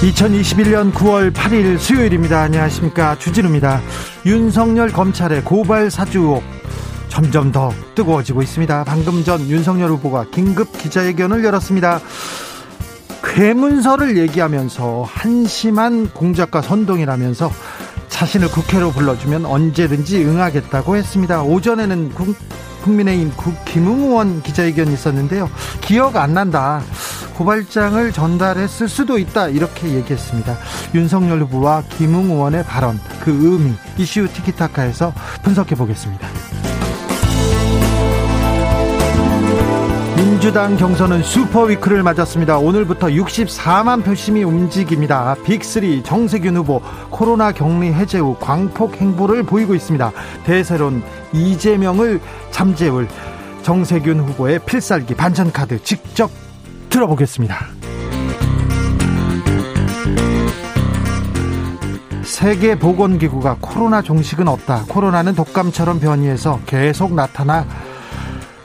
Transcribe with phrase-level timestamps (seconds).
[0.00, 2.42] 2021년 9월 8일 수요일입니다.
[2.42, 3.18] 안녕하십니까.
[3.18, 3.80] 주진우입니다.
[4.26, 6.42] 윤석열 검찰의 고발 사주 의
[7.08, 8.84] 점점 더 뜨거워지고 있습니다.
[8.84, 12.00] 방금 전 윤석열 후보가 긴급 기자회견을 열었습니다.
[13.24, 17.50] 괴문서를 얘기하면서 한심한 공작과 선동이라면서
[18.08, 21.42] 자신을 국회로 불러주면 언제든지 응하겠다고 했습니다.
[21.42, 22.36] 오전에는 국,
[22.86, 23.32] 민의힘
[23.66, 25.50] 김웅 의원 기자회견이 있었는데요.
[25.80, 26.82] 기억 안 난다.
[27.38, 30.56] 고발장을 전달했을 수도 있다 이렇게 얘기했습니다.
[30.92, 35.12] 윤석열 후보와 김웅 의원의 발언 그 의미 이슈 티키타카에서
[35.44, 36.26] 분석해 보겠습니다.
[40.16, 42.58] 민주당 경선은 슈퍼위크를 맞았습니다.
[42.58, 45.36] 오늘부터 64만 표심이 움직입니다.
[45.44, 50.10] 빅3 정세균 후보 코로나 격리 해제 후 광폭 행보를 보이고 있습니다.
[50.44, 53.06] 대세론 이재명을 잠재울
[53.62, 56.30] 정세균 후보의 필살기 반전카드 직접
[56.98, 57.66] 들어보겠습니다.
[62.22, 64.84] 세계보건기구가 코로나 종식은 없다.
[64.88, 67.66] 코로나는 독감처럼 변이해서 계속 나타나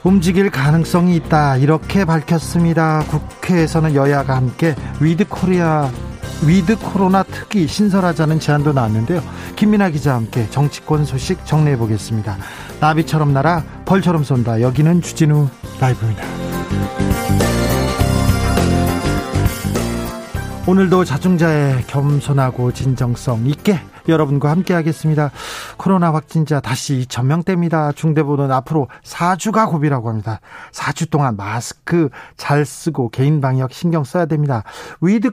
[0.02, 1.56] 움직일 가능성이 있다.
[1.56, 3.04] 이렇게 밝혔습니다.
[3.08, 5.90] 국회에서는 여야가 함께 with 코리아
[6.46, 9.22] with 코로나 특위 신설하자는 제안도 나왔는데요.
[9.56, 12.36] 김민아 기자와 함께 정치권 소식 정리해 보겠습니다.
[12.80, 14.60] 나비처럼 날아 벌처럼 쏜다.
[14.60, 15.48] 여기는 주진우
[15.80, 16.24] 라이브입니다.
[20.66, 25.30] 오늘도 자중자애 겸손하고 진정성 있게 여러분과 함께 하겠습니다.
[25.76, 27.94] 코로나 확진자 다시 2,000명대입니다.
[27.94, 30.40] 중대본은 앞으로 4주가 고비라고 합니다.
[30.72, 32.08] 4주 동안 마스크
[32.38, 34.64] 잘 쓰고 개인 방역 신경 써야 됩니다.
[35.02, 35.32] with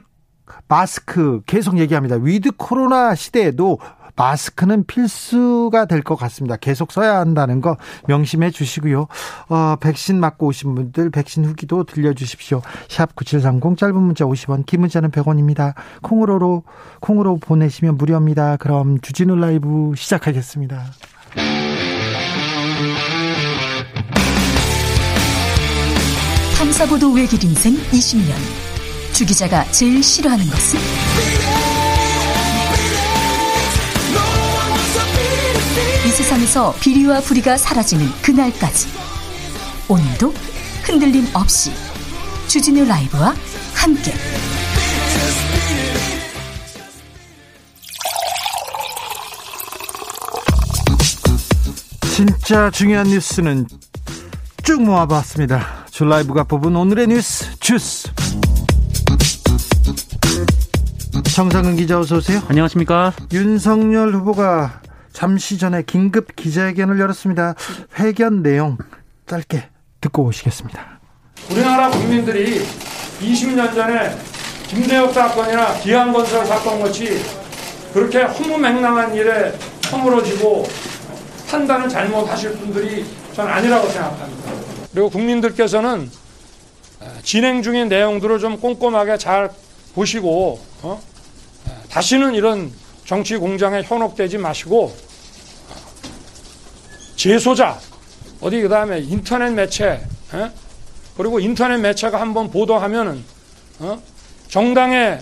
[0.68, 2.16] 마스크 계속 얘기합니다.
[2.16, 3.78] with 코로나 시대에도
[4.16, 6.56] 마스크는 필수가 될 것 같습니다.
[6.56, 7.76] 계속 써야 한다는 거
[8.08, 9.06] 명심해 주시고요.
[9.48, 12.60] 어, 백신 맞고 오신 분들 백신 후기도 들려주십시오.
[12.88, 15.74] 샵 9730 짧은 문자 50원 긴 문자는 100원입니다.
[16.02, 16.64] 콩으로
[17.00, 18.56] 콩으로 보내시면 무료입니다.
[18.56, 20.82] 그럼 주진우 라이브 시작하겠습니다.
[26.56, 28.32] 탐사보도 외길 인생 20년
[29.12, 30.78] 주 기자가 제일 싫어하는 것은?
[36.04, 38.88] 이 세상에서 비리와 부리가 사라지는 그날까지
[39.88, 40.34] 오늘도
[40.82, 41.70] 흔들림 없이
[42.48, 43.34] 주진우 라이브와
[43.72, 44.12] 함께
[52.12, 53.66] 진짜 중요한 뉴스는
[54.64, 55.86] 쭉 모아봤습니다.
[55.92, 58.10] 줄 라이브가 뽑은 오늘의 뉴스 주스
[61.32, 62.42] 정상근 기자 어서 오세요.
[62.48, 63.12] 안녕하십니까.
[63.32, 64.82] 윤석열 후보가
[65.12, 67.54] 잠시 전에 긴급 기자회견을 열었습니다.
[67.98, 68.78] 회견 내용
[69.26, 69.68] 짧게
[70.00, 71.00] 듣고 오시겠습니다.
[71.50, 72.64] 우리나라 국민들이
[73.20, 74.16] 20년 전에
[74.68, 77.22] 김대엽 사건이나 기안건설 사건 같이
[77.92, 79.52] 그렇게 허무맹랑한 일에
[79.90, 80.64] 허물어지고
[81.50, 84.52] 판단을 잘못하실 분들이 전 아니라고 생각합니다.
[84.92, 86.10] 그리고 국민들께서는
[87.22, 89.50] 진행 중인 내용들을 좀 꼼꼼하게 잘
[89.94, 91.02] 보시고 어?
[91.90, 92.72] 다시는 이런
[93.12, 94.96] 정치 공장에 현혹되지 마시고
[97.14, 97.78] 재소자
[98.40, 100.00] 어디 그다음에 인터넷 매체
[100.32, 100.50] 에?
[101.18, 103.22] 그리고 인터넷 매체가 한번 보도하면은
[103.80, 104.02] 어?
[104.48, 105.20] 정당의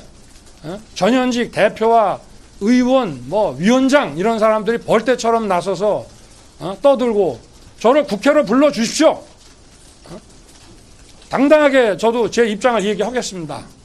[0.62, 0.80] 어?
[0.94, 2.20] 전현직 대표와
[2.60, 6.06] 의원 뭐 위원장 이런 사람들이 벌떼처럼 나서서
[6.60, 6.78] 어?
[6.80, 7.40] 떠들고
[7.80, 9.20] 저를 국회로 불러 주십시오.
[10.10, 10.20] 어?
[11.28, 13.79] 당당하게 저도 제 입장을 얘기하겠습니다.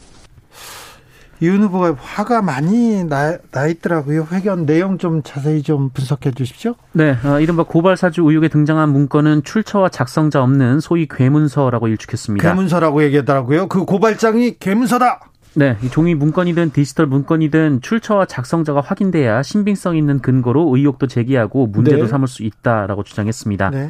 [1.42, 4.28] 이윤 후보가 화가 많이 나, 나 있더라고요.
[4.32, 6.76] 회견 내용 좀 자세히 좀 분석해 주십시오.
[6.94, 12.50] 네, 어, 이른바 고발사주 의혹에 등장한 문건은 출처와 작성자 없는 소위 괴문서라고 일축했습니다.
[12.50, 13.68] 괴문서라고 얘기하더라고요.
[13.68, 15.20] 그 고발장이 괴문서다.
[15.58, 22.08] 네, 종이 문건이든 디지털 문건이든 출처와 작성자가 확인돼야 신빙성 있는 근거로 의혹도 제기하고 문제도 네.
[22.08, 23.70] 삼을 수 있다라고 주장했습니다.
[23.70, 23.90] 네.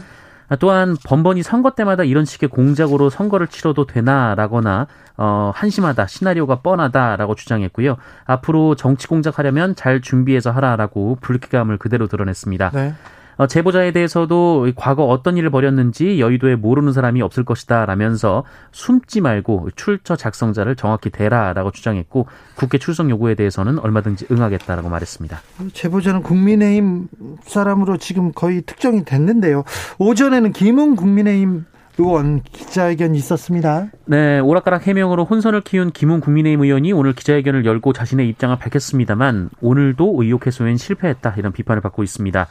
[0.60, 4.88] 또한 번번이 선거 때마다 이런 식의 공작으로 선거를 치러도 되나라거나
[5.18, 7.98] 어, 한심하다, 시나리오가 뻔하다라고 주장했고요.
[8.26, 12.72] 앞으로 정치 공작하려면 잘 준비해서 하라라고 불쾌감을 그대로 드러냈습니다.
[12.72, 12.94] 네.
[13.38, 19.70] 어, 제보자에 대해서도 과거 어떤 일을 벌였는지 여의도에 모르는 사람이 없을 것이다 라면서 숨지 말고
[19.76, 25.42] 출처 작성자를 정확히 대라라고 주장했고 국회 출석 요구에 대해서는 얼마든지 응하겠다라고 말했습니다.
[25.74, 27.08] 제보자는 국민의힘
[27.44, 29.64] 사람으로 지금 거의 특정이 됐는데요.
[30.00, 31.66] 오전에는 김웅 국민의힘
[31.98, 33.88] 의원 기자회견이 있었습니다.
[34.06, 40.16] 네, 오락가락 해명으로 혼선을 키운 김웅 국민의힘 의원이 오늘 기자회견을 열고 자신의 입장을 밝혔습니다만 오늘도
[40.22, 42.48] 의혹 해소엔 실패했다 이런 비판을 받고 있습니다.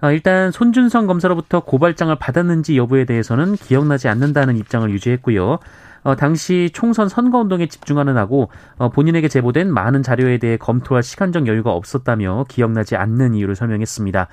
[0.00, 5.58] 아, 일단 손준성 검사로부터 고발장을 받았는지 여부에 대해서는 기억나지 않는다는 입장을 유지했고요.
[6.02, 11.72] 어, 당시 총선 선거운동에 집중하는 하고 어, 본인에게 제보된 많은 자료에 대해 검토할 시간적 여유가
[11.72, 14.28] 없었다며 기억나지 않는 이유를 설명했습니다.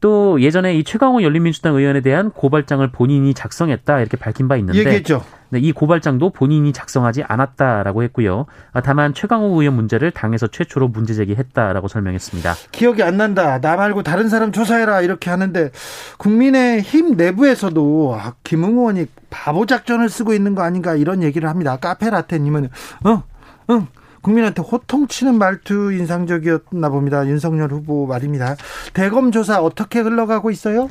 [0.00, 5.24] 또 예전에 이 최강호 열린민주당 의원에 대한 고발장을 본인이 작성했다 이렇게 밝힌 바 있는데 얘기했죠.
[5.48, 8.46] 네, 이 고발장도 본인이 작성하지 않았다라고 했고요.
[8.72, 12.54] 아, 다만 최강호 의원 문제를 당에서 최초로 문제 제기했다라고 설명했습니다.
[12.72, 13.60] 기억이 안 난다.
[13.60, 15.70] 나 말고 다른 사람 조사해라 이렇게 하는데
[16.18, 21.76] 국민의힘 내부에서도 아, 김웅 의원이 바보 작전을 쓰고 있는 거 아닌가 이런 얘기를 합니다.
[21.76, 22.68] 카페라테님은
[23.04, 23.22] 어,
[23.70, 23.86] 응.
[24.26, 27.24] 국민한테 호통치는 말투 인상적이었나 봅니다.
[27.28, 28.56] 윤석열 후보 말입니다.
[28.92, 30.90] 대검 조사 어떻게 흘러가고 있어요?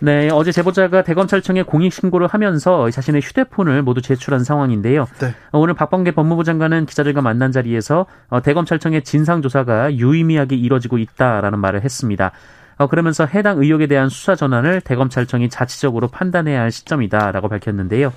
[0.00, 5.06] 네, 어제 제보자가 대검찰청에 공익 신고를 하면서 자신의 휴대폰을 모두 제출한 상황인데요.
[5.20, 5.32] 네.
[5.52, 11.82] 오늘 박범계 법무부 장관은 기자들과 만난 자리에서 어, 대검찰청의 진상 조사가 유의미하게 이뤄지고 있다라는 말을
[11.82, 12.32] 했습니다.
[12.78, 18.12] 어, 그러면서 해당 의혹에 대한 수사 전환을 대검찰청이 자치적으로 판단해야 할 시점이다라고 밝혔는데요.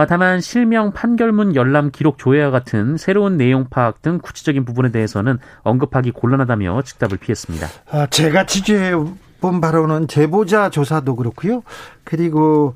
[0.00, 5.38] 아, 다만 실명 판결문 열람 기록 조회와 같은 새로운 내용 파악 등 구체적인 부분에 대해서는
[5.62, 7.68] 언급하기 곤란하다며 즉답을 피했습니다.
[7.90, 8.92] 아, 제가 취재해
[9.42, 11.62] 본 바로는 제보자 조사도 그렇고요.
[12.02, 12.72] 그리고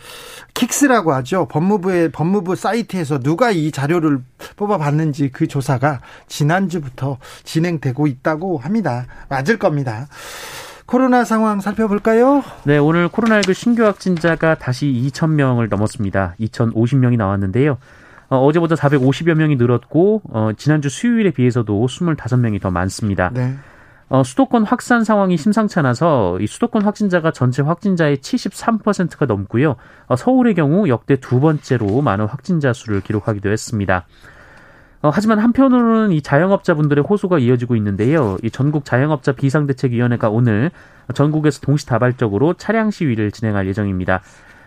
[0.52, 1.48] 킥스라고 하죠.
[1.48, 4.20] 법무부의 법무부 사이트에서 누가 이 자료를
[4.56, 9.06] 뽑아봤는지 그 조사가 지난주부터 진행되고 있다고 합니다.
[9.30, 10.08] 맞을 겁니다.
[10.86, 12.42] 코로나 상황 살펴볼까요?
[12.64, 16.34] 네, 오늘 코로나19 신규 확진자가 다시 2,000명을 넘었습니다.
[16.38, 17.78] 2,050명이 나왔는데요.
[18.28, 23.30] 어, 제보다 450여 명이 늘었고 어, 지난주 수요일에 비해서도 25명이 더 많습니다.
[23.32, 23.54] 네.
[24.08, 29.76] 어, 수도권 확산 상황이 심상치 않아서 이 수도권 확진자가 전체 확진자의 73%가 넘고요.
[30.06, 34.06] 어, 서울의 경우 역대 두 번째로 많은 확진자 수를 기록하기도 했습니다.
[35.04, 38.38] 어, 하지만 한편으로는 이 자영업자분들의 호소가 이어지고 있는데요.
[38.42, 40.70] 이 전국 자영업자 비상대책위원회가 오늘
[41.12, 44.22] 전국에서 동시다발적으로 차량 시위를 진행할 예정입니다.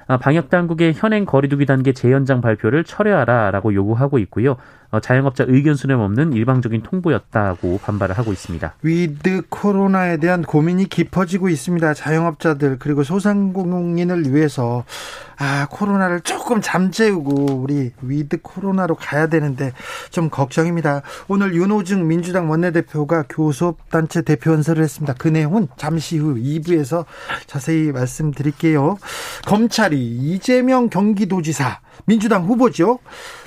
[0.05, 4.57] 아, 방역 당국의 현행 거리두기 단계 재연장 발표를 철회하라라고 요구하고 있고요.
[4.89, 8.75] 어, 자영업자 의견 수렴 없는 일방적인 통보였다고 반발을 하고 있습니다.
[8.81, 11.93] with 코로나에 대한 고민이 깊어지고 있습니다.
[11.93, 14.85] 자영업자들 그리고 소상공인을 위해서
[15.39, 19.71] 아 코로나를 조금 잠재우고 우리 with 코로나로 가야 되는데
[20.09, 21.03] 좀 걱정입니다.
[21.27, 25.13] 오늘 윤호중 민주당 원내대표가 교섭단체 대표 연설을 했습니다.
[25.17, 27.05] 그 내용은 잠시 후 2부에서
[27.45, 28.97] 자세히 말씀드릴게요.
[29.45, 32.99] 검찰이 이재명 경기도지사 민주당 후보죠.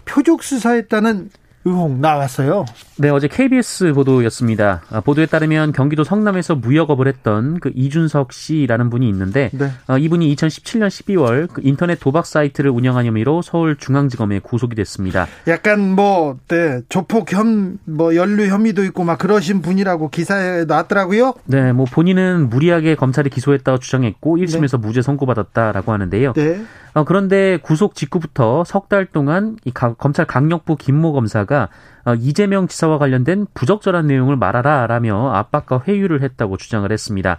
[0.04, 1.30] 표적 수사했다는
[1.66, 2.64] 의혹 나왔어요.
[2.96, 4.80] 네, 어제 KBS 보도였습니다.
[4.90, 9.70] 아, 보도에 따르면 경기도 성남에서 무역업을 했던 그 이준석 씨라는 분이 있는데 네.
[9.86, 15.26] 어, 이분이 2017년 12월 그 인터넷 도박 사이트를 운영한 혐의로 서울중앙지검에 구속이 됐습니다.
[15.48, 21.34] 약간 뭐 네, 조폭 혐 뭐 연루 혐의도 있고 막 그러신 분이라고 기사에 나왔더라고요.
[21.44, 24.86] 네, 뭐 본인은 무리하게 검찰이 기소했다고 주장했고 1심에서 네.
[24.86, 26.32] 무죄 선고받았다라고 하는데요.
[26.32, 26.62] 네.
[26.94, 31.68] 어, 그런데 구속 직후부터 석 달 동안 이 가, 검찰 강력부 김모 검사가
[32.04, 37.38] 어, 이재명 지사와 관련된 부적절한 내용을 말하라라며 압박과 회유를 했다고 주장을 했습니다.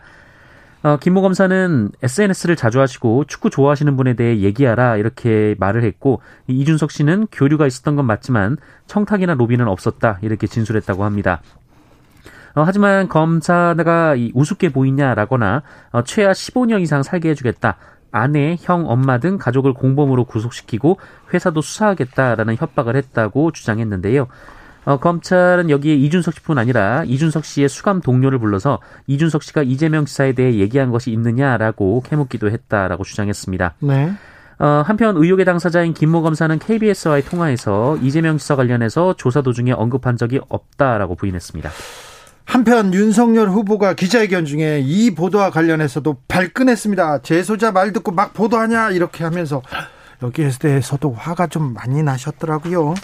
[0.84, 6.90] 어, 김모 검사는 SNS를 자주 하시고 축구 좋아하시는 분에 대해 얘기하라 이렇게 말을 했고 이준석
[6.92, 11.42] 씨는 교류가 있었던 건 맞지만 청탁이나 로비는 없었다 이렇게 진술했다고 합니다.
[12.56, 17.78] 어, 하지만 검사가 이 우습게 보이냐라거나 어, 최하 15년 이상 살게 해주겠다.
[18.12, 21.00] 아내, 형, 엄마 등 가족을 공범으로 구속시키고
[21.34, 24.28] 회사도 수사하겠다라는 협박을 했다고 주장했는데요.
[24.84, 30.34] 어, 검찰은 여기에 이준석 씨뿐 아니라 이준석 씨의 수감 동료를 불러서 이준석 씨가 이재명 지사에
[30.34, 33.76] 대해 얘기한 것이 있느냐라고 캐묻기도 했다라고 주장했습니다.
[33.80, 34.12] 네.
[34.60, 40.40] 어, 한편 의혹의 당사자인 김모 검사는 KBS와의 통화에서 이재명 지사 관련해서 조사 도중에 언급한 적이
[40.50, 41.70] 없다라고 부인했습니다.
[42.52, 47.22] 한편 윤석열 후보가 기자회견 중에 이 보도와 관련해서도 발끈했습니다.
[47.22, 49.62] 재소자 말 듣고 막 보도하냐 이렇게 하면서
[50.22, 52.96] 여기에 대해서도 화가 좀 많이 나셨더라고요.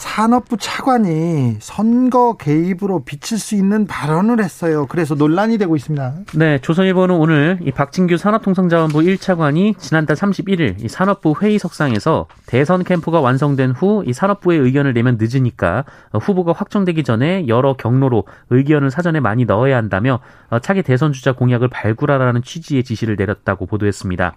[0.00, 4.86] 산업부 차관이 선거 개입으로 비칠 수 있는 발언을 했어요.
[4.88, 6.14] 그래서 논란이 되고 있습니다.
[6.36, 13.72] 네, 조선일보는 오늘 이 박진규 산업통상자원부 1차관이 지난달 31일 이 산업부 회의석상에서 대선 캠프가 완성된
[13.72, 19.76] 후 이 산업부의 의견을 내면 늦으니까 후보가 확정되기 전에 여러 경로로 의견을 사전에 많이 넣어야
[19.76, 20.20] 한다며
[20.62, 24.34] 차기 대선 주자 공약을 발굴하라는 취지의 지시를 내렸다고 보도했습니다.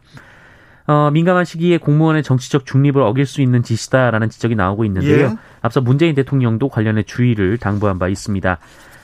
[0.85, 5.27] 어, 민감한 시기에 공무원의 정치적 중립을 어길 수 있는 지시다라는 지적이 나오고 있는데요.
[5.27, 5.37] 예.
[5.63, 8.59] 앞서 문재인 대통령도 관련해 주의를 당부한 바 있습니다.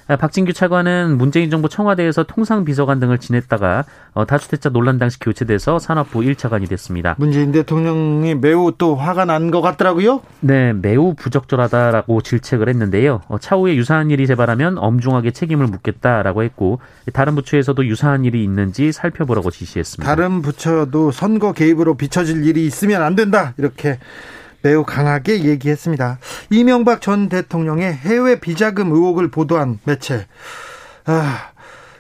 [0.10, 6.22] 아, 박진규 차관은 문재인 정부 청와대에서 통상비서관 등을 지냈다가 어, 다주택자 논란 당시 교체돼서 산업부
[6.22, 7.14] 1차관이 됐습니다.
[7.20, 10.22] 문재인 대통령이 매우 또 화가 난 것 같더라고요.
[10.40, 13.22] 네, 매우 부적절하다라고 질책을 했는데요.
[13.28, 16.80] 어, 차후에 유사한 일이 재발하면 엄중하게 책임을 묻겠다라고 했고
[17.14, 20.10] 다른 부처에서도 유사한 일이 있는지 살펴보라고 지시했습니다.
[20.10, 24.00] 다른 부처도 선거 개입으로 비춰질 일이 있으면 안 된다 이렇게
[24.62, 26.20] 매우 강하게 얘기했습니다.
[26.50, 30.26] 이명박 전 대통령의 해외 비자금 의혹을 보도한 매체.
[31.06, 31.52] 아,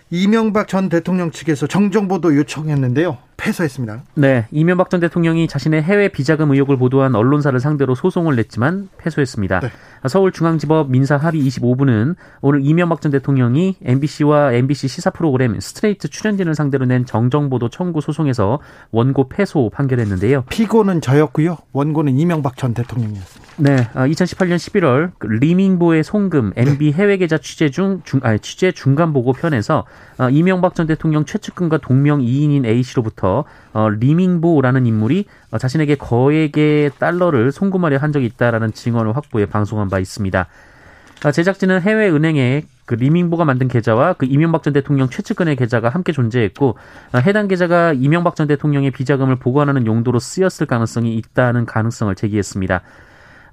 [0.09, 3.28] 이명박 전 대통령 측에서 정정보도 요청했는데요.
[3.39, 4.03] 패소했습니다.
[4.15, 9.61] 네, 이명박 전 대통령이 자신의 해외 비자금 의혹을 보도한 언론사를 상대로 소송을 냈지만 패소했습니다.
[9.61, 9.69] 네.
[10.07, 16.85] 서울중앙지법 민사 합의 25부는 오늘 이명박 전 대통령이 MBC와 MBC 시사 프로그램 스트레이트 출연진을 상대로
[16.85, 18.59] 낸 정정보도 청구 소송에서
[18.91, 20.43] 원고 패소 판결했는데요.
[20.49, 21.57] 피고는 저였고요.
[21.73, 23.49] 원고는 이명박 전 대통령이었습니다.
[23.57, 28.71] 네, 2018년 아, 11월 그 리밍보의 송금 MB 해외 계좌 취재 중, 중 아니, 취재
[28.71, 29.85] 중간 보고 편에서
[30.17, 33.28] 아, 이명박 전 대통령 최측근과 동명 이인인 A 씨로부터
[33.73, 39.99] 어, 리밍보라는 인물이 어, 자신에게 거액의 달러를 송금하려 한 적이 있다라는 증언을 확보해 방송한 바
[39.99, 40.47] 있습니다.
[41.23, 46.11] 아, 제작진은 해외 은행에 그 리밍보가 만든 계좌와 그 이명박 전 대통령 최측근의 계좌가 함께
[46.11, 46.77] 존재했고
[47.25, 52.81] 해당 계좌가 이명박 전 대통령의 비자금을 보관하는 용도로 쓰였을 가능성이 있다는 가능성을 제기했습니다.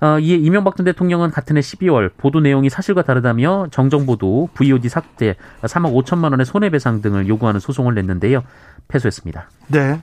[0.00, 5.37] 어, 이에 이명박 전 대통령은 같은 해 12월 보도 내용이 사실과 다르다며 정정보도, VOD 삭제,
[5.62, 8.43] 3억 5천만 원의 손해배상 등을 요구하는 소송을 냈는데요.
[8.88, 9.50] 패소했습니다.
[9.69, 10.00] 네.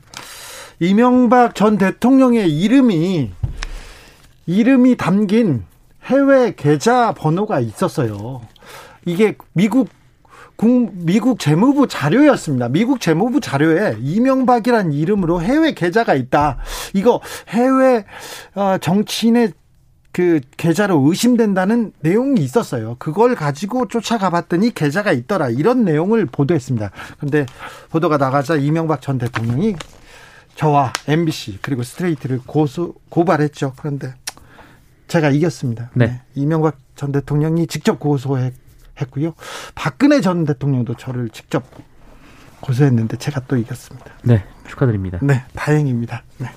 [0.79, 3.31] 이명박 전 대통령의 이름이
[4.45, 5.63] 이름이 담긴
[6.05, 8.41] 해외 계좌 번호가 있었어요.
[9.05, 9.89] 이게 미국
[10.93, 12.69] 미국 재무부 자료였습니다.
[12.69, 16.57] 미국 재무부 자료에 이명박이란 이름으로 해외 계좌가 있다.
[16.93, 17.19] 이거
[17.49, 18.05] 해외
[18.55, 19.53] 어, 정치인의
[20.13, 22.95] 그 계좌로 의심된다는 내용이 있었어요.
[22.99, 25.49] 그걸 가지고 쫓아가 봤더니 계좌가 있더라.
[25.49, 26.91] 이런 내용을 보도했습니다.
[27.17, 27.47] 그런데
[27.89, 29.75] 보도가 나가자 이명박 전 대통령이
[30.55, 33.73] 저와 MBC 그리고 스트레이트를 고소 고발했죠.
[33.75, 34.13] 그런데
[35.07, 35.89] 제가 이겼습니다.
[35.95, 36.05] 네.
[36.05, 36.21] 네.
[36.35, 39.33] 이명박 전 대통령이 직접 고소했고요.
[39.73, 41.63] 박근혜 전 대통령도 저를 직접
[42.61, 44.11] 고소했는데 제가 또 이겼습니다.
[44.23, 45.17] 네, 축하드립니다.
[45.23, 46.23] 네, 다행입니다.
[46.37, 46.47] 네.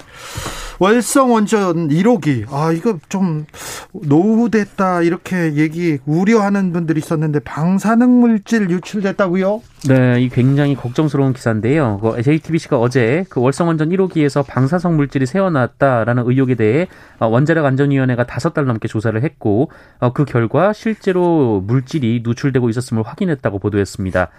[0.79, 3.47] 월성 원전 1호기 아 이거 좀
[3.93, 9.63] 노후됐다 이렇게 얘기 우려하는 분들이 있었는데 방사능 물질 유출됐다고요?
[9.89, 11.99] 네, 이 굉장히 걱정스러운 기사인데요.
[12.03, 18.27] 그 JTBC가 어제 그 월성 원전 1호기에서 방사성 물질이 새어나왔다라는 의혹에 대해 어, 원자력 안전위원회가
[18.27, 24.31] 다섯 달 넘게 조사를 했고 어, 그 결과 실제로 물질이 누출되고 있었음을 확인했다고 보도했습니다.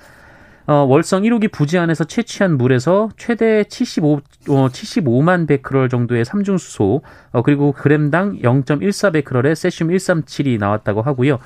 [0.68, 4.20] 어, 월성 1호기 부지 안에서 채취한 물에서 최대 75,
[4.50, 11.40] 어, 75만 베크럴 정도의 삼중수소, 어, 그리고 그램당 0.14 베크럴의 세슘 137이 나왔다고 하고요.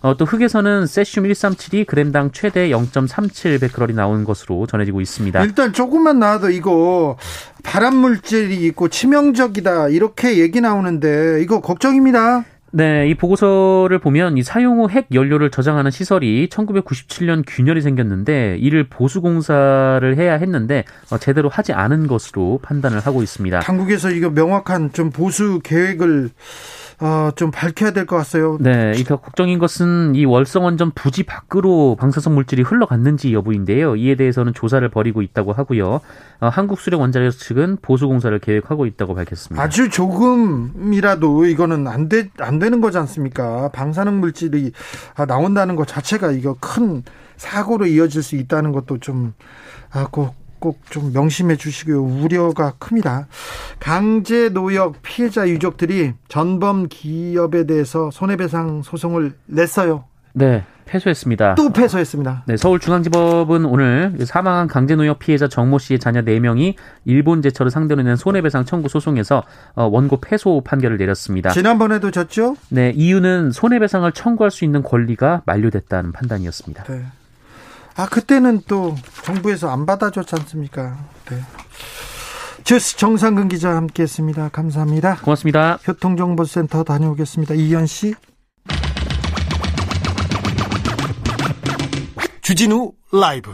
[0.00, 5.42] 어, 또 흙에서는 세슘 137이 그램당 최대 0.37 베크럴이 나온 것으로 전해지고 있습니다.
[5.42, 7.16] 일단 조금만 나와도 이거
[7.64, 12.44] 발암 물질이 있고 치명적이다 이렇게 얘기 나오는데 이거 걱정입니다.
[12.70, 18.88] 네, 이 보고서를 보면 이 사용 후 핵 연료를 저장하는 시설이 1997년 균열이 생겼는데 이를
[18.88, 23.60] 보수 공사를 해야 했는데 어, 제대로 하지 않은 것으로 판단을 하고 있습니다.
[23.60, 26.30] 당국에서 이거 명확한 좀 보수 계획을
[27.00, 28.58] 어, 좀 밝혀야 될 것 같아요.
[28.60, 33.94] 네, 이 걱정인 것은 이 월성 원전 부지 밖으로 방사성 물질이 흘러갔는지 여부인데요.
[33.96, 36.00] 이에 대해서는 조사를 벌이고 있다고 하고요.
[36.40, 39.62] 어, 한국수력원자력 측은 보수 공사를 계획하고 있다고 밝혔습니다.
[39.62, 43.68] 아주 조금이라도 이거는 안 돼, 안 되는 거지 않습니까?
[43.72, 44.72] 방사능 물질이
[45.14, 47.02] 아, 나온다는 것 자체가 이거 큰
[47.36, 49.34] 사고로 이어질 수 있다는 것도 좀,
[49.92, 52.02] 아, 꼭 꼭 좀 명심해 주시고요.
[52.02, 53.28] 우려가 큽니다.
[53.78, 60.04] 강제 노역 피해자 유족들이 전범 기업에 대해서 손해배상 소송을 냈어요.
[60.32, 60.64] 네.
[60.86, 61.54] 패소했습니다.
[61.56, 62.44] 또 패소했습니다.
[62.46, 68.64] 네, 서울중앙지법은 오늘 사망한 강제노역 피해자 정모 씨의 자녀 4명이 일본 제철을 상대로 낸 손해배상
[68.64, 69.42] 청구 소송에서
[69.74, 71.50] 어, 원고 패소 판결을 내렸습니다.
[71.50, 72.56] 지난번에도 졌죠?
[72.70, 76.84] 네, 이유는 손해배상을 청구할 수 있는 권리가 만료됐다는 판단이었습니다.
[76.84, 77.02] 네.
[77.98, 80.96] 아, 그때는 또 정부에서 안 받아줬지 않습니까?
[81.28, 81.40] 네.
[82.62, 84.50] 주스 정상근 기자 함께했습니다.
[84.50, 85.16] 감사합니다.
[85.16, 85.78] 고맙습니다.
[85.82, 87.54] 교통정보센터 다녀오겠습니다.
[87.54, 88.14] 이현 씨.
[92.40, 93.52] 주진우 라이브.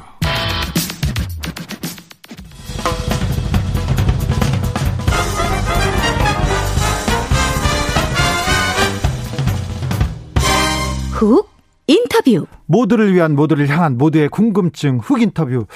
[11.13, 11.54] 훅
[11.87, 12.47] 인터뷰.
[12.67, 15.67] 모두를 위한 모두를 향한 모두의 궁금증 훅 인터뷰.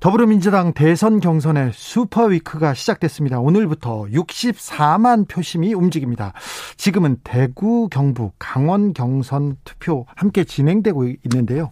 [0.00, 3.40] 더불어민주당 대선 경선의 슈퍼위크가 시작됐습니다.
[3.40, 6.34] 오늘부터 64만 표심이 움직입니다.
[6.76, 11.70] 지금은 대구, 경북, 강원 경선 투표 함께 진행되고 있는데요.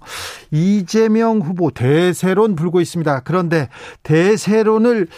[0.50, 3.20] 이재명 후보 대세론 불고 있습니다.
[3.20, 3.68] 그런데
[4.02, 5.08] 대세론을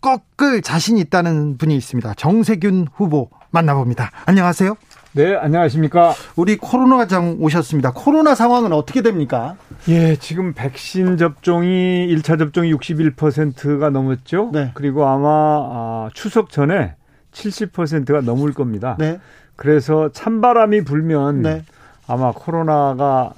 [0.00, 2.14] 꺾을 자신 있다는 분이 있습니다.
[2.14, 4.10] 정세균 후보 만나봅니다.
[4.26, 4.76] 안녕하세요.
[5.16, 6.12] 네, 안녕하십니까.
[6.36, 7.92] 우리 코로나장 오셨습니다.
[7.94, 9.56] 코로나 상황은 어떻게 됩니까?
[9.88, 14.50] 예, 지금 백신 접종이 1차 접종이 61%가 넘었죠.
[14.52, 14.72] 네.
[14.74, 16.96] 그리고 아마 아, 추석 전에
[17.32, 18.96] 70%가 넘을 겁니다.
[18.98, 19.18] 네.
[19.56, 21.64] 그래서 찬바람이 불면 네.
[22.06, 23.32] 아마 코로나가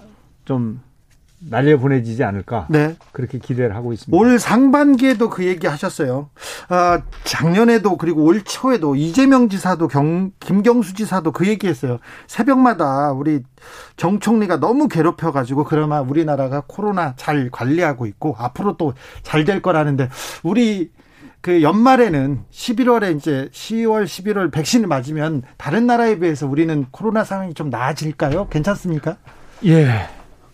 [0.46, 0.80] 좀
[1.40, 2.66] 날려보내지지 않을까.
[2.68, 2.96] 네.
[3.12, 4.16] 그렇게 기대를 하고 있습니다.
[4.16, 6.30] 올 상반기에도 그 얘기 하셨어요.
[6.68, 11.98] 아, 작년에도 그리고 올 초에도 이재명 지사도 경, 김경수 지사도 그 얘기 했어요.
[12.26, 13.42] 새벽마다 우리
[13.96, 18.92] 정 총리가 너무 괴롭혀가지고 그러면 우리나라가 코로나 잘 관리하고 있고 앞으로 또
[19.22, 20.08] 잘 될 거라는데
[20.42, 20.90] 우리
[21.40, 27.70] 그 연말에는 11월에 이제 10월, 11월 백신을 맞으면 다른 나라에 비해서 우리는 코로나 상황이 좀
[27.70, 28.48] 나아질까요?
[28.48, 29.16] 괜찮습니까?
[29.64, 30.08] 예.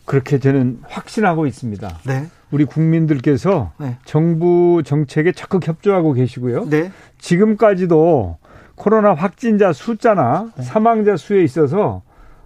[0.05, 1.99] 그렇게 저는 확신하고 있습니다.
[2.07, 2.27] 네.
[2.51, 3.97] 우리 국민들께서 네.
[4.05, 6.69] 정부 정책에 적극 협조하고 계시고요.
[6.69, 6.93] 네.
[7.19, 8.39] 지금까지도
[8.75, 10.63] 코로나 확진자 숫자나 네.
[10.63, 12.03] 사망자 수에 있어서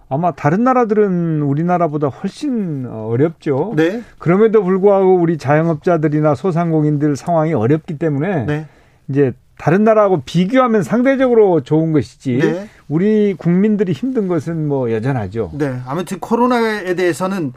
[0.09, 3.73] 아마 다른 나라들은 우리나라보다 훨씬 어렵죠.
[3.75, 4.01] 네.
[4.17, 8.67] 그럼에도 불구하고 우리 자영업자들이나 소상공인들 상황이 어렵기 때문에 네.
[9.07, 12.69] 이제 다른 나라하고 비교하면 상대적으로 좋은 것이지 네.
[12.87, 15.51] 우리 국민들이 힘든 것은 뭐 여전하죠.
[15.53, 15.81] 네.
[15.85, 17.51] 아무튼 코로나에 대해서는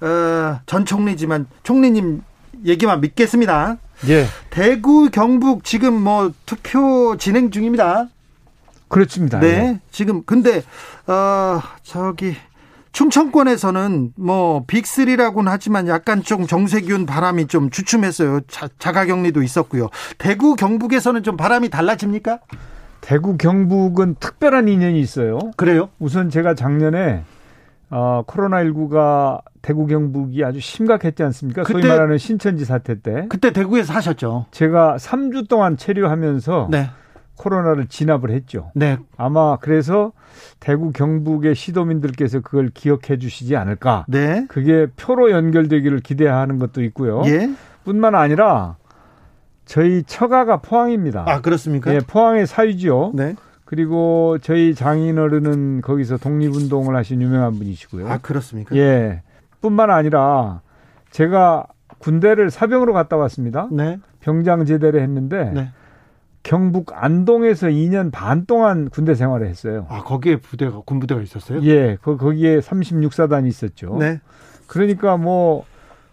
[0.00, 2.22] 어, 전 총리지만 총리님
[2.64, 3.76] 얘기만 믿겠습니다.
[4.08, 4.26] 예.
[4.50, 8.08] 대구 경북 지금 뭐 투표 진행 중입니다.
[8.88, 9.38] 그렇습니다.
[9.38, 9.46] 네.
[9.46, 9.80] 예.
[9.92, 10.64] 지금 근데
[11.06, 12.34] 어 저기
[12.94, 18.40] 충청권에서는 뭐 빅3라고는 하지만 약간 좀 정세균 바람이 좀 주춤했어요.
[18.48, 19.90] 자, 자가격리도 있었고요.
[20.16, 22.38] 대구 경북에서는 좀 바람이 달라집니까?
[23.00, 25.38] 대구 경북은 특별한 인연이 있어요.
[25.56, 25.90] 그래요?
[25.98, 27.24] 우선 제가 작년에
[27.90, 31.64] 어, 코로나19가 대구 경북이 아주 심각했지 않습니까?
[31.64, 33.26] 그때, 소위 말하는 신천지 사태 때.
[33.28, 34.46] 그때 대구에서 하셨죠.
[34.52, 36.90] 제가 3주 동안 체류하면서 네.
[37.36, 38.70] 코로나를 진압을 했죠.
[38.74, 38.98] 네.
[39.16, 40.12] 아마 그래서
[40.60, 44.04] 대구 경북의 시도민들께서 그걸 기억해 주시지 않을까.
[44.08, 44.46] 네.
[44.48, 47.22] 그게 표로 연결되기를 기대하는 것도 있고요.
[47.26, 47.50] 예.
[47.84, 48.76] 뿐만 아니라
[49.64, 51.24] 저희 처가가 포항입니다.
[51.26, 51.94] 아, 그렇습니까?
[51.94, 53.12] 예, 포항의 사유지요.
[53.14, 53.34] 네.
[53.64, 58.08] 그리고 저희 장인어른은 거기서 독립운동을 하신 유명한 분이시고요.
[58.08, 58.76] 아, 그렇습니까?
[58.76, 59.22] 예.
[59.60, 60.60] 뿐만 아니라
[61.10, 61.66] 제가
[61.98, 63.68] 군대를 사병으로 갔다 왔습니다.
[63.72, 63.98] 네.
[64.20, 65.70] 병장 제대를 했는데 네.
[66.44, 69.86] 경북 안동에서 2년 반 동안 군대 생활을 했어요.
[69.88, 71.60] 아, 거기에 부대가, 군부대가 있었어요?
[71.64, 73.96] 예, 거, 거기에 36사단이 있었죠.
[73.98, 74.20] 네.
[74.68, 75.64] 그러니까 뭐,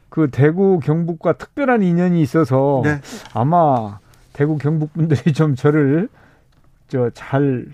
[0.09, 2.99] 그 대구 경북과 특별한 인연이 있어서 네.
[3.33, 3.99] 아마
[4.33, 6.09] 대구 경북 분들이 좀 저를
[6.87, 7.67] 저 잘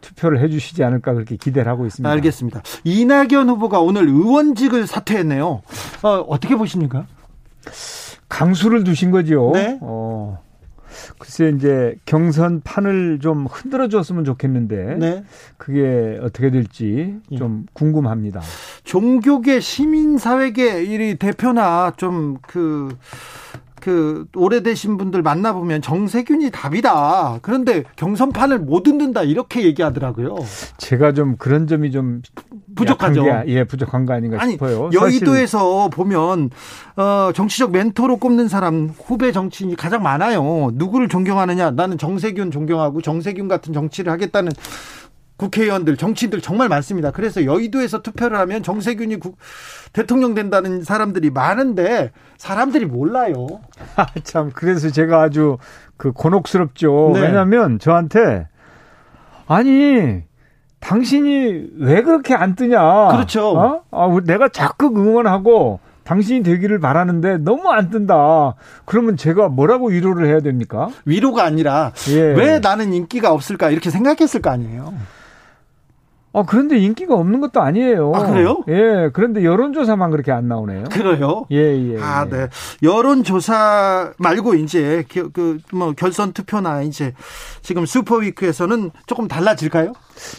[0.00, 2.08] 투표를 해 주시지 않을까 그렇게 기대를 하고 있습니다.
[2.10, 2.62] 알겠습니다.
[2.84, 5.62] 이낙연 후보가 오늘 의원직을 사퇴했네요.
[6.02, 7.06] 어, 어떻게 보십니까?
[8.28, 9.50] 강수를 두신 거죠.
[9.54, 9.78] 네.
[9.82, 10.40] 어.
[11.18, 15.24] 글쎄 이제 경선 판을 좀 흔들어 줬으면 좋겠는데 네.
[15.56, 17.36] 그게 어떻게 될지 예.
[17.36, 17.70] 좀 예.
[17.72, 18.40] 궁금합니다.
[18.84, 22.96] 종교계 시민사회계 이 대표나 좀그
[23.80, 27.38] 그 오래되신 분들 만나보면 정세균이 답이다.
[27.42, 30.36] 그런데 경선판을 못 흔든다 이렇게 얘기하더라고요.
[30.78, 32.22] 제가 좀 그런 점이 좀
[32.74, 33.24] 부족하죠.
[33.24, 34.90] 게, 예, 부족한 거 아닌가 아니, 싶어요.
[34.92, 35.88] 여의도에서.
[35.88, 36.50] 보면
[36.96, 40.70] 어, 정치적 멘토로 꼽는 사람 후배 정치인이 가장 많아요.
[40.74, 41.72] 누구를 존경하느냐?
[41.72, 44.52] 나는 정세균 존경하고 정세균 같은 정치를 하겠다는
[45.38, 47.12] 국회의원들, 정치인들 정말 많습니다.
[47.12, 49.38] 그래서 여의도에서 투표를 하면 정세균이 국,
[49.92, 53.46] 대통령 된다는 사람들이 많은데 사람들이 몰라요.
[53.96, 55.56] 아, 참 그래서 제가 아주
[55.96, 57.12] 그 곤혹스럽죠.
[57.14, 57.20] 네.
[57.20, 58.48] 왜냐하면 저한테
[59.46, 60.22] 아니
[60.80, 63.08] 당신이 왜 그렇게 안 뜨냐?
[63.08, 63.50] 그렇죠.
[63.50, 63.82] 어?
[63.90, 68.54] 아, 내가 적극 응원하고 당신이 되기를 바라는데 너무 안 뜬다.
[68.86, 70.88] 그러면 제가 뭐라고 위로를 해야 됩니까?
[71.04, 72.20] 위로가 아니라 예.
[72.20, 74.94] 왜 나는 인기가 없을까 이렇게 생각했을 거 아니에요.
[76.38, 78.12] 아, 그런데 인기가 없는 것도 아니에요.
[78.14, 78.62] 아, 그래요?
[78.68, 80.84] 예, 그런데 여론조사만 그렇게 안 나오네요.
[80.90, 81.46] 그래요?
[81.50, 82.00] 예, 예.
[82.00, 82.30] 아, 예.
[82.30, 82.48] 네.
[82.82, 87.12] 여론조사 말고 이제 그, 뭐, 결선 투표나 이제
[87.62, 89.92] 지금 슈퍼위크에서는 조금 달라질까요?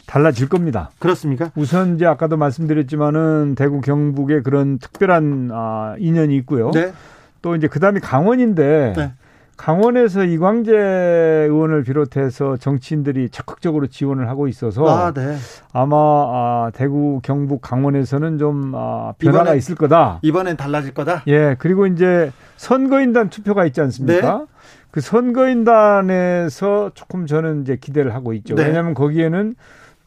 [0.05, 0.89] 달라질 겁니다.
[0.99, 1.51] 그렇습니까?
[1.55, 6.71] 우선 이제 아까도 말씀드렸지만은 대구 경북에 그런 특별한 아, 인연이 있고요.
[6.71, 6.93] 네.
[7.41, 9.13] 또 이제 그 다음에 강원인데 네.
[9.59, 15.35] 강원에서 이광재 의원을 비롯해서 정치인들이 적극적으로 지원을 하고 있어서 아, 네.
[15.73, 20.19] 아마 아, 대구, 경북, 강원에서는 좀 아, 변화가 이번엔, 있을 거다.
[20.21, 21.23] 이번엔 달라질 거다.
[21.27, 24.37] 예, 그리고 이제 선거인단 투표가 있지 않습니까?
[24.37, 24.45] 네.
[24.91, 28.55] 그 선거인단에서 조금 저는 이제 기대를 하고 있죠.
[28.55, 28.67] 네.
[28.67, 29.55] 왜냐하면 거기에는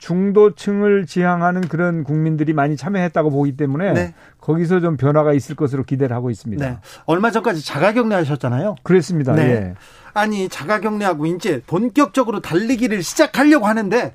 [0.02, 4.14] 중도층을 지향하는 그런 국민들이 많이 참여했다고 보기 때문에 네.
[4.40, 6.68] 거기서 좀 변화가 있을 것으로 기대를 하고 있습니다.
[6.68, 6.78] 네.
[7.06, 8.74] 얼마 전까지 자가격리 하셨잖아요.
[8.82, 9.32] 그렇습니다.
[9.32, 9.42] 네.
[9.42, 9.74] 예.
[10.12, 14.12] 아니 자가격리하고 이제 본격적으로 달리기를 시작하려고 하는데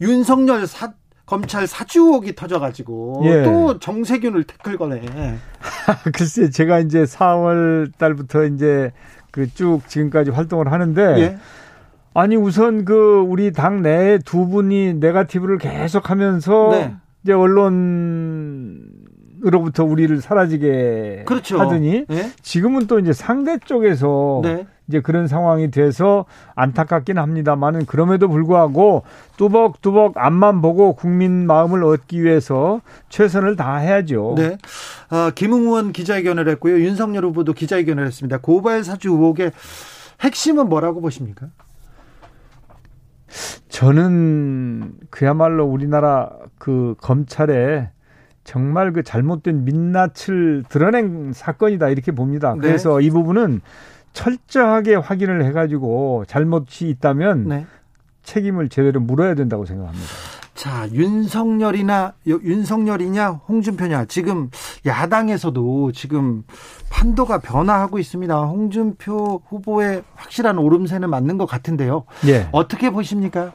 [0.00, 0.92] 윤석열 사,
[1.24, 3.44] 검찰 사주옥이 터져가지고 예.
[3.44, 5.02] 또 정세균을 태클 거네.
[6.14, 8.90] 글쎄 제가 이제 4월 달부터 이제
[9.30, 11.38] 그 쭉 지금까지 활동을 하는데 예.
[12.16, 16.94] 아니 우선 그 우리 당내두 분이 네가티브를 계속하면서 네.
[17.22, 17.84] 이제 언론으로부터
[19.84, 21.60] 우리를 사라지게 그렇죠.
[21.60, 22.30] 하더니 네?
[22.40, 24.66] 지금은 또 이제 상대 쪽에서 네.
[24.88, 26.24] 이제 그런 상황이 돼서
[26.54, 29.02] 안타깝긴 합니다만은 그럼에도 불구하고
[29.36, 34.36] 뚜벅뚜벅 앞만 보고 국민 마음을 얻기 위해서 최선을 다해야죠.
[34.38, 34.56] 네.
[35.10, 36.80] 어, 김웅원 기자회견을 했고요.
[36.80, 38.38] 윤석열 후보도 기자회견을 했습니다.
[38.38, 39.52] 고발 사주 의혹의
[40.22, 41.48] 핵심은 뭐라고 보십니까?
[43.68, 47.90] 저는 그야말로 우리나라 그 검찰에
[48.44, 52.54] 정말 그 잘못된 민낯을 드러낸 사건이다 이렇게 봅니다.
[52.54, 52.60] 네.
[52.60, 53.60] 그래서 이 부분은
[54.12, 57.66] 철저하게 확인을 해가지고 잘못이 있다면 네.
[58.22, 60.06] 책임을 제대로 물어야 된다고 생각합니다.
[60.56, 64.50] 자, 윤석열이나 윤석열이냐 홍준표냐 지금
[64.86, 66.44] 야당에서도 지금
[66.90, 68.34] 판도가 변화하고 있습니다.
[68.34, 72.04] 홍준표 후보의 확실한 오름세는 맞는 것 같은데요.
[72.26, 72.48] 예.
[72.52, 73.52] 어떻게 보십니까?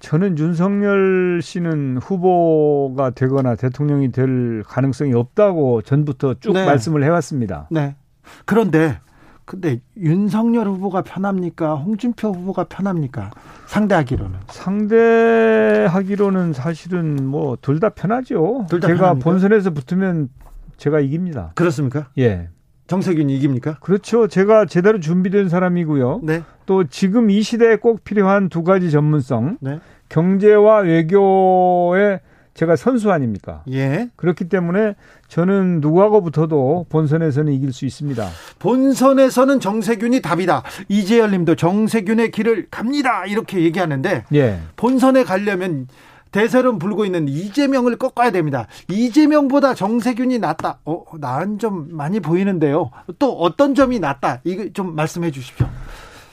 [0.00, 6.66] 저는 윤석열 씨는 후보가 되거나 대통령이 될 가능성이 없다고 전부터 쭉 네.
[6.66, 7.66] 말씀을 해왔습니다.
[7.70, 7.96] 네.
[8.44, 9.00] 그런데
[9.46, 11.76] 근데 윤석열 후보가 편합니까?
[11.76, 13.30] 홍준표 후보가 편합니까?
[13.66, 14.38] 상대하기로는.
[14.48, 18.66] 상대하기로는 사실은 뭐 둘 다 편하죠.
[18.68, 19.24] 둘 다 제가 편합니까?
[19.24, 20.28] 본선에서 붙으면
[20.76, 21.52] 제가 이깁니다.
[21.54, 22.08] 그렇습니까?
[22.18, 22.48] 예.
[22.88, 23.78] 정세균이 이깁니까?
[23.80, 24.26] 그렇죠.
[24.28, 26.20] 제가 제대로 준비된 사람이고요.
[26.24, 26.42] 네.
[26.66, 29.58] 또 지금 이 시대에 꼭 필요한 두 가지 전문성.
[29.60, 29.78] 네.
[30.08, 32.20] 경제와 외교의
[32.56, 33.62] 제가 선수 아닙니까?
[33.70, 34.08] 예.
[34.16, 34.96] 그렇기 때문에
[35.28, 38.26] 저는 누구하고 붙어도 본선에서는 이길 수 있습니다.
[38.58, 40.62] 본선에서는 정세균이 답이다.
[40.88, 43.26] 이재열 님도 정세균의 길을 갑니다.
[43.26, 44.60] 이렇게 얘기하는데 예.
[44.76, 45.86] 본선에 가려면
[46.32, 48.66] 대세론 불고 있는 이재명을 꺾어야 됩니다.
[48.90, 50.80] 이재명보다 정세균이 낫다.
[50.84, 52.90] 어, 나은 점 많이 보이는데요.
[53.18, 54.40] 또 어떤 점이 낫다.
[54.44, 55.66] 이거 좀 말씀해 주십시오.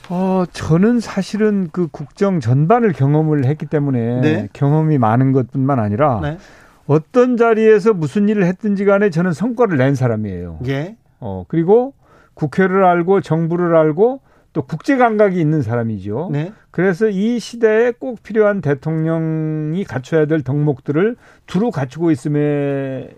[0.09, 4.49] 어, 저는 사실은 그 국정 전반을 경험을 했기 때문에 네.
[4.53, 6.37] 경험이 많은 것뿐만 아니라 네.
[6.85, 10.59] 어떤 자리에서 무슨 일을 했든지 간에 저는 성과를 낸 사람이에요.
[10.67, 10.97] 예.
[11.19, 11.93] 어, 그리고
[12.33, 14.19] 국회를 알고 정부를 알고
[14.51, 16.29] 또 국제 감각이 있는 사람이죠.
[16.31, 16.51] 네.
[16.69, 21.15] 그래서 이 시대에 꼭 필요한 대통령이 갖춰야 될 덕목들을
[21.47, 23.09] 두루 갖추고 있음에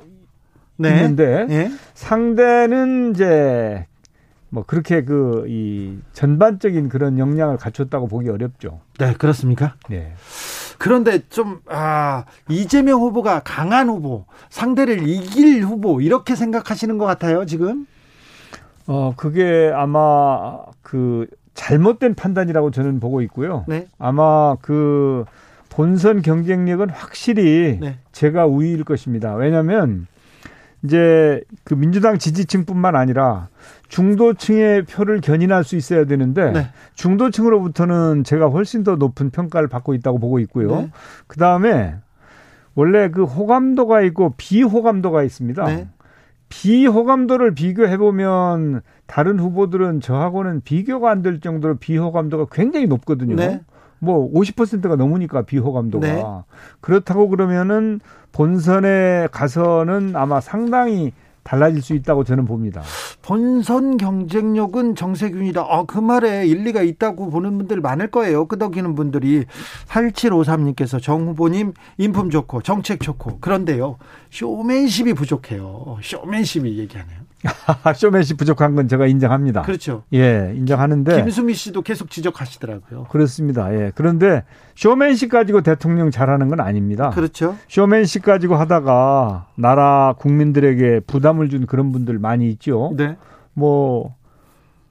[0.78, 0.89] 네.
[0.89, 1.71] 있는데 네.
[1.93, 3.86] 상대는 이제
[4.56, 8.80] 뭐 그렇게 그 이 전반적인 그런 역량을 갖췄다고 보기 어렵죠.
[8.98, 9.76] 네, 그렇습니까?
[9.89, 10.13] 네.
[10.78, 17.86] 그런데 좀, 아, 이재명 후보가 강한 후보, 상대를 이길 후보, 이렇게 생각하시는 것 같아요, 지금?
[18.88, 23.65] 어, 그게 아마 그 잘못된 판단이라고 저는 보고 있고요.
[23.68, 23.88] 네.
[23.98, 25.26] 아마 그
[25.70, 27.98] 본선 경쟁력은 확실히 네.
[28.12, 29.36] 제가 우위일 것입니다.
[29.36, 30.08] 왜냐하면
[30.84, 33.48] 이제 그 민주당 지지층뿐만 아니라
[33.88, 36.67] 중도층의 표를 견인할 수 있어야 되는데 네.
[36.95, 40.69] 중도층으로부터는 제가 훨씬 더 높은 평가를 받고 있다고 보고 있고요.
[40.82, 40.91] 네.
[41.28, 41.95] 그 다음에
[42.74, 45.65] 원래 그 호감도가 있고 비호감도가 있습니다.
[45.65, 45.88] 네.
[46.50, 53.36] 비호감도를 비교해 보면 다른 후보들은 저하고는 비교가 안 될 정도로 비호감도가 굉장히 높거든요.
[53.36, 53.62] 네.
[54.00, 56.24] 뭐 50%가 넘으니까 비호감도가 네.
[56.82, 58.00] 그렇다고 그러면은
[58.32, 61.13] 본선에 가서는 아마 상당히
[61.46, 62.82] 달라질 수 있다고 저는 봅니다.
[63.22, 65.62] 본선 경쟁력은 정세균이다.
[65.62, 68.48] 아, 그 말에 일리가 있다고 보는 분들 많을 거예요.
[68.48, 69.46] 끄덕이는 분들이
[69.88, 73.98] 8753님께서 정 후보님 인품 좋고 정책 좋고 그런데요.
[74.32, 75.98] 쇼맨십이 부족해요.
[76.02, 77.25] 쇼맨십이 얘기하네요.
[77.96, 79.64] 쇼맨십 부족한 건 제가 인정합니다.
[79.64, 80.04] 그렇죠.
[80.14, 83.06] 예, 인정하는데 김수미 씨도 계속 지적하시더라고요.
[83.06, 83.74] 그렇습니다.
[83.74, 83.92] 예.
[83.96, 84.44] 그런데
[84.76, 87.10] 쇼맨십 가지고 대통령 잘하는 건 아닙니다.
[87.12, 87.56] 그렇죠.
[87.68, 92.94] 쇼맨십 가지고 하다가 나라 국민들에게 부담을 준 그런 분들 많이 있죠.
[92.96, 93.18] 네.
[93.54, 94.16] 뭐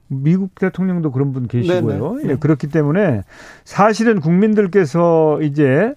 [0.07, 2.15] 미국 대통령도 그런 분 계시고요.
[2.15, 2.29] 네, 네.
[2.31, 3.23] 예, 그렇기 때문에
[3.63, 5.93] 사실은 국민들께서 이제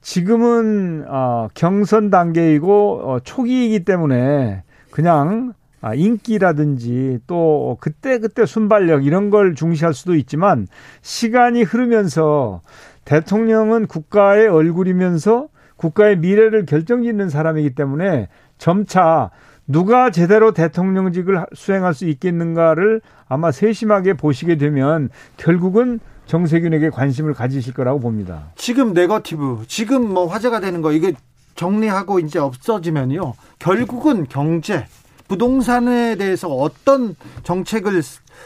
[0.00, 9.30] 지금은 어, 경선 단계이고 어, 초기이기 때문에 그냥 아, 인기라든지 또 그때 그때 순발력 이런
[9.30, 10.66] 걸 중시할 수도 있지만
[11.02, 12.62] 시간이 흐르면서
[13.04, 19.30] 대통령은 국가의 얼굴이면서 국가의 미래를 결정짓는 사람이기 때문에 점차
[19.68, 28.00] 누가 제대로 대통령직을 수행할 수 있겠는가를 아마 세심하게 보시게 되면 결국은 정세균에게 관심을 가지실 거라고
[28.00, 28.50] 봅니다.
[28.56, 31.12] 지금 네거티브, 지금 뭐 화제가 되는 거 이게
[31.54, 33.34] 정리하고 이제 없어지면요.
[33.58, 34.86] 결국은 경제,
[35.28, 38.02] 부동산에 대해서 어떤 정책을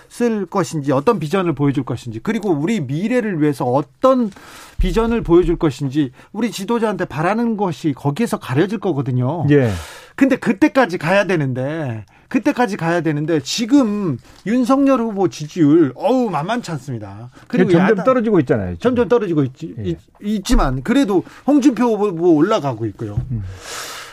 [0.08, 4.30] 쓸 것인지, 어떤 비전을 보여줄 것인지, 그리고 우리 미래를 위해서 어떤
[4.78, 9.46] 비전을 보여줄 것인지, 우리 지도자한테 바라는 것이 거기에서 가려질 거거든요.
[9.50, 9.70] 예.
[10.16, 14.16] 근데 그때까지 가야 되는데, 그때까지 가야 되는데 지금
[14.46, 17.30] 윤석열 후보 지지율 어우 만만치 않습니다.
[17.48, 18.76] 그리고 점점 야당, 떨어지고 있잖아요.
[18.76, 18.80] 지금.
[18.80, 19.96] 점점 떨어지고 있지 예.
[20.22, 23.20] 있, 지만 그래도 홍준표 후보 올라가고 있고요.
[23.32, 23.42] 음.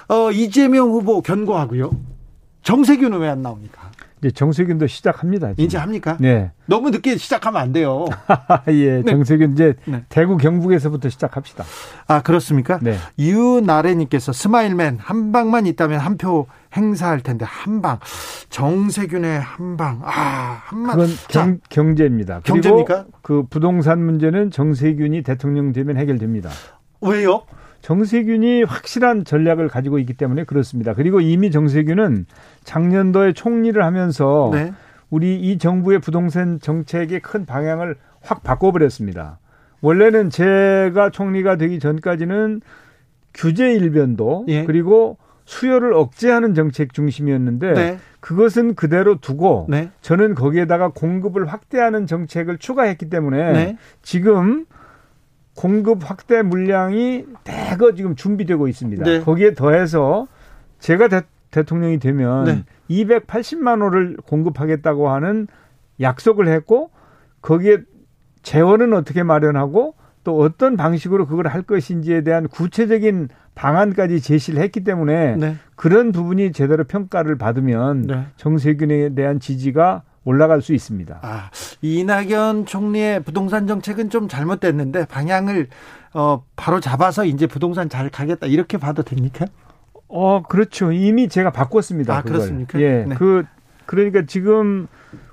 [0.09, 1.91] 어, 이재명 후보 견고하고요.
[2.71, 3.91] 정세균은 왜 안 나옵니까?
[4.19, 5.49] 이제 정세균도 시작합니다.
[5.51, 5.63] 지금.
[5.63, 6.17] 이제 합니까?
[6.19, 6.51] 네.
[6.65, 8.05] 너무 늦게 시작하면 안 돼요.
[8.67, 9.03] 예, 네.
[9.09, 10.03] 정세균 이제 네.
[10.09, 11.63] 대구 경북에서부터 시작합시다.
[12.07, 12.77] 아 그렇습니까?
[12.81, 12.97] 네.
[13.17, 17.99] 유나래님께서 스마일맨 한 방만 있다면 한 표 행사할 텐데 한 방.
[18.49, 20.01] 정세균의 한 방.
[20.03, 20.97] 아, 한 방.
[20.97, 22.41] 그건 경, 경제입니다.
[22.43, 23.05] 경제입니까?
[23.21, 26.49] 그 부동산 문제는 정세균이 대통령 되면 해결됩니다.
[26.99, 27.43] 왜요?
[27.87, 30.93] 정세균이 확실한 전략을 가지고 있기 때문에 그렇습니다.
[30.93, 32.25] 그리고 이미 정세균은
[32.65, 34.73] 작년도에 총리를 하면서 네.
[35.09, 39.39] 우리 이 정부의 부동산 정책의 큰 방향을 확 바꿔버렸습니다.
[39.79, 42.59] 원래는 제가 총리가 되기 전까지는
[43.33, 44.65] 규제 일변도 예.
[44.65, 47.97] 그리고 수요를 억제하는 정책 중심이었는데 네.
[48.19, 49.91] 그것은 그대로 두고 네.
[50.01, 53.77] 저는 거기에다가 공급을 확대하는 정책을 추가했기 때문에 네.
[54.01, 54.65] 지금
[55.57, 59.03] 공급 확대 물량이 대거 지금 준비되고 있습니다.
[59.03, 59.19] 네.
[59.21, 60.27] 거기에 더해서
[60.79, 62.63] 제가 대, 통령이 되면 네.
[62.89, 65.47] 280만 호를 공급하겠다고 하는
[65.99, 66.91] 약속을 했고
[67.41, 67.79] 거기에
[68.43, 75.37] 재원은 어떻게 마련하고 또 어떤 방식으로 그걸 할 것인지에 대한 구체적인 방안까지 제시를 했기 때문에
[75.37, 75.55] 네.
[75.75, 78.27] 그런 부분이 제대로 평가를 받으면 네.
[78.35, 81.19] 정세균에 대한 지지가 올라갈 수 있습니다.
[81.21, 81.49] 아,
[81.81, 85.67] 이낙연 총리의 부동산 정책은 좀 잘못됐는데 방향을
[86.13, 89.45] 어, 바로 잡아서 이제 부동산 잘 가겠다 이렇게 봐도 됩니까?
[90.09, 90.91] 어, 그렇죠.
[90.91, 92.13] 이미 제가 바꿨습니다.
[92.13, 92.33] 아, 그걸.
[92.39, 92.79] 그렇습니까?
[92.81, 93.05] 예.
[93.07, 93.15] 네.
[93.15, 93.45] 그
[93.85, 94.87] 그러니까 지금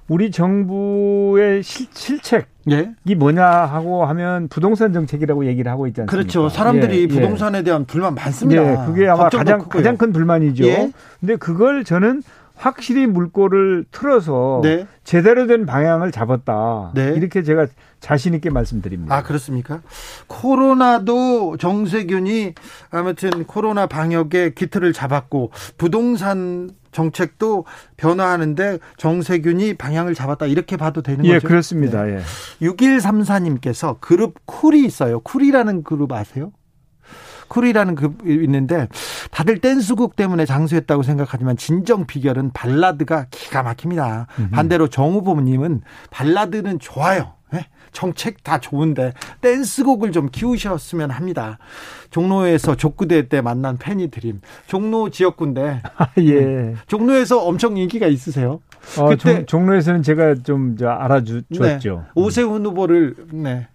[0.07, 3.15] 우리 정부의 실, 실책이 예?
[3.17, 6.11] 뭐냐 하고 하면 부동산 정책이라고 얘기를 하고 있지 않습니까?
[6.17, 6.49] 그렇죠.
[6.49, 7.09] 사람들이 예, 예.
[7.09, 7.63] 부동산에 예.
[7.63, 8.63] 대한 불만 많습니다.
[8.63, 9.83] 예, 그게 아마 가장 크고요.
[9.83, 10.65] 가장 큰 불만이죠.
[10.67, 10.93] 예?
[11.19, 12.23] 근데 그걸 저는
[12.65, 14.87] 확실히 물꼬를 틀어서 네.
[15.05, 16.93] 제대로 된 방향을 잡았다.
[16.95, 17.13] 네.
[17.15, 17.67] 이렇게 제가
[18.01, 19.15] 자신 있게 말씀드립니다.
[19.15, 19.83] 아 그렇습니까?
[20.29, 22.55] 코로나도 정세균이
[22.91, 27.67] 아무튼 코로나 방역에 기틀을 잡았고 부동산 정책도
[27.99, 31.49] 변화하는데 정세균이 방향을 잡았다 이렇게 봐도 되는 예, 거죠?
[31.49, 32.05] 그렇습니다.
[32.05, 32.17] 네.
[32.17, 32.67] 예.
[32.67, 35.21] 6134님께서 그룹 쿨이 있어요.
[35.21, 36.53] 쿨이라는 그룹 아세요?
[37.49, 38.89] 쿨이라는 그 있는데
[39.31, 44.27] 다들 댄스곡 때문에 장수했다고 생각하지만 진정 비결은 발라드가 기가 막힙니다.
[44.39, 44.51] 음흠.
[44.51, 47.33] 반대로 정 후보님은 발라드는 좋아요.
[47.53, 47.67] 네?
[47.93, 51.59] 정책 다 좋은데 댄스곡을 좀 키우셨으면 합니다.
[52.11, 54.41] 종로에서 족구대 때 만난 팬이 드림.
[54.67, 55.83] 종로 지역구인데.
[55.97, 56.41] 아, 예.
[56.41, 56.75] 네.
[56.89, 58.61] 종로에서 엄청 인기가 있으세요.
[58.99, 61.63] 어, 그때 종, 로에서는 제가 좀 알아주었죠.
[61.63, 61.79] 네.
[62.15, 63.69] 오세훈 후보를 네.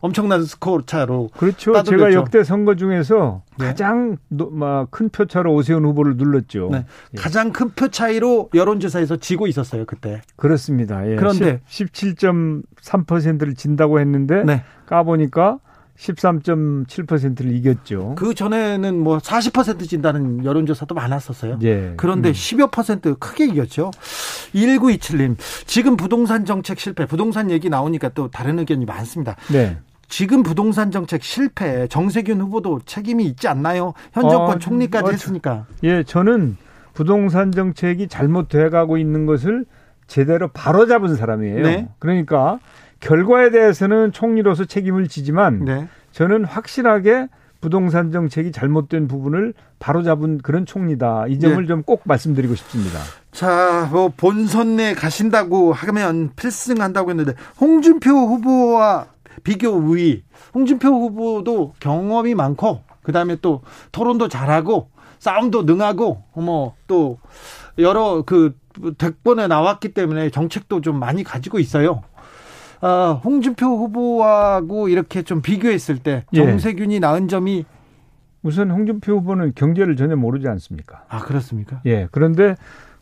[0.00, 1.72] 엄청난 스코어 차로 그렇죠.
[1.72, 1.98] 따돌렸죠.
[2.10, 3.66] 제가 역대 선거 중에서 네.
[3.66, 4.16] 가장
[4.90, 6.68] 큰 표차로 오세훈 후보를 눌렀죠.
[6.70, 6.84] 네.
[7.14, 7.18] 예.
[7.18, 10.22] 가장 큰 표 차이로 여론조사에서 지고 있었어요 그때.
[10.36, 11.08] 그렇습니다.
[11.10, 11.16] 예.
[11.16, 14.62] 그런데 17.3%를 진다고 했는데 네.
[14.86, 15.58] 까보니까
[15.98, 18.14] 13.7%를 이겼죠.
[18.16, 21.58] 그 전에는 뭐 40% 진다는 여론조사도 많았었어요.
[21.62, 21.94] 예.
[21.96, 22.32] 그런데 음.
[22.32, 23.90] 10여 퍼센트 크게 이겼죠.
[24.54, 29.34] 1927님, 지금 부동산 정책 실패, 부동산 얘기 나오니까 또 다른 의견이 많습니다.
[29.50, 29.78] 네.
[30.08, 33.92] 지금 부동산 정책 실패 정세균 후보도 책임이 있지 않나요?
[34.12, 35.66] 현 정권 어, 총리까지 어, 했으니까.
[35.84, 36.56] 예, 저는
[36.94, 39.64] 부동산 정책이 잘못돼 가고 있는 것을
[40.06, 41.62] 제대로 바로잡은 사람이에요.
[41.62, 41.88] 네.
[41.98, 42.58] 그러니까
[43.00, 45.86] 결과에 대해서는 총리로서 책임을 지지만 네.
[46.12, 47.28] 저는 확실하게
[47.60, 51.26] 부동산 정책이 잘못된 부분을 바로잡은 그런 총리다.
[51.28, 51.66] 이 점을 네.
[51.66, 52.98] 좀꼭 말씀드리고 싶습니다.
[53.32, 59.06] 자, 뭐 본선에 가신다고 하면 필승한다고 했는데 홍준표 후보와
[59.42, 60.22] 비교 우위.
[60.54, 67.18] 홍준표 후보도 경험이 많고 그다음에 또 토론도 잘하고 싸움도 능하고 뭐 또
[67.78, 68.56] 여러 그
[68.98, 72.02] 대권에 나왔기 때문에 정책도 좀 많이 가지고 있어요.
[72.80, 76.38] 아, 홍준표 후보하고 이렇게 좀 비교했을 때 예.
[76.38, 76.98] 정세균이 예.
[76.98, 77.64] 나은 점이
[78.42, 81.04] 우선 홍준표 후보는 경제를 전혀 모르지 않습니까?
[81.08, 81.80] 아 그렇습니까?
[81.86, 82.08] 예.
[82.10, 82.54] 그런데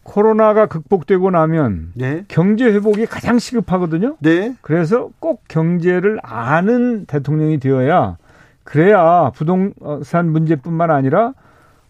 [0.07, 2.25] 코로나가 극복되고 나면 네.
[2.29, 4.16] 경제 회복이 가장 시급하거든요.
[4.21, 4.55] 네.
[4.62, 8.16] 그래서 꼭 경제를 아는 대통령이 되어야
[8.64, 11.35] 그래야 부동산 문제뿐만 아니라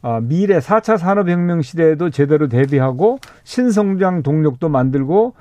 [0.03, 5.35] 아, 미래 4차 산업혁명 시대에도 제대로 대비하고 신성장 동력도 만들고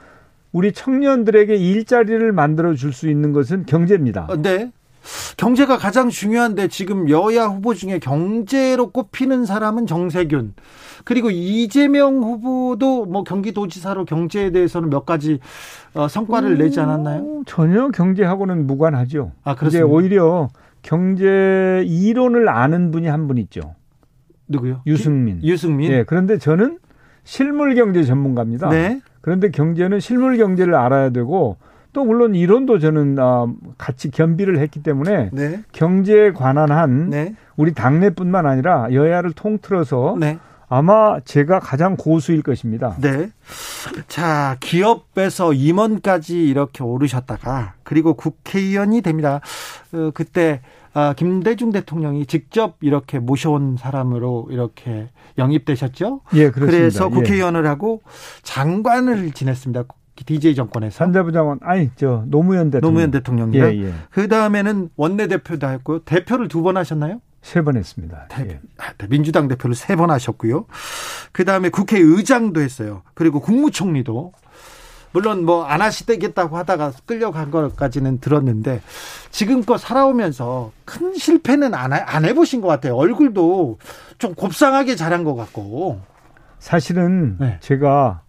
[0.51, 4.27] 우리 청년들에게 일자리를 만들어 줄 수 있는 것은 경제입니다.
[4.29, 4.71] 어, 네.
[5.37, 10.53] 경제가 가장 중요한데 지금 여야 후보 중에 경제로 꼽히는 사람은 정세균.
[11.03, 15.39] 그리고 이재명 후보도 뭐 경기도지사로 경제에 대해서는 몇 가지
[15.93, 17.43] 어, 성과를 음, 내지 않았나요?
[17.45, 19.31] 전혀 경제하고는 무관하죠.
[19.43, 19.85] 아, 그렇습니다.
[19.87, 20.49] 오히려
[20.81, 23.75] 경제 이론을 아는 분이 한 분 있죠.
[24.47, 24.81] 누구요?
[24.85, 25.41] 유승민.
[25.43, 25.91] 유승민.
[25.91, 26.03] 예.
[26.03, 26.77] 그런데 저는
[27.23, 28.69] 실물 경제 전문가입니다.
[28.69, 29.01] 네.
[29.21, 31.57] 그런데 경제는 실물 경제를 알아야 되고
[31.95, 35.61] 또 물론 이론도 저는 아, 같이 겸비를 했기 때문에 네.
[35.71, 37.35] 경제에 관한 한 네.
[37.55, 40.37] 우리 당내뿐만 아니라 여야를 통틀어서 네.
[40.67, 42.97] 아마 제가 가장 고수일 것입니다.
[42.99, 43.29] 네.
[44.09, 49.39] 자, 기업에서 임원까지 이렇게 오르셨다가 그리고 국회의원이 됩니다.
[49.93, 50.59] 어, 그때
[50.93, 56.21] 아, 김대중 대통령이 직접 이렇게 모셔온 사람으로 이렇게 영입되셨죠?
[56.33, 56.77] 예, 그렇습니다.
[56.77, 57.15] 그래서 예.
[57.15, 57.69] 국회의원을 예.
[57.69, 58.01] 하고
[58.43, 59.85] 장관을 지냈습니다.
[60.23, 63.63] DJ 정권에서 산자부 장관 아니 저 노무현 대통령 노무현 대통령이요.
[63.65, 63.93] 예, 예.
[64.11, 65.99] 그 다음에는 원내 대표도 했고요.
[65.99, 67.19] 대표를 두 번 하셨나요?
[67.41, 68.25] 세 번 했습니다.
[68.29, 68.59] 대, 예.
[68.77, 70.65] 아, 민주당 대표를 세 번 하셨고요.
[71.31, 73.01] 그 다음에 국회의장도 했어요.
[73.13, 74.31] 그리고 국무총리도
[75.11, 78.81] 물론 뭐 안 하시겠다고 하다가 끌려간 것까지는 들었는데
[79.31, 82.95] 지금껏 살아오면서 큰 실패는 안, 안 해보신 것 같아요.
[82.95, 83.77] 얼굴도
[84.17, 86.01] 좀 곱상하게 자란 것 같고.
[86.59, 87.57] 사실은 네.
[87.61, 88.21] 제가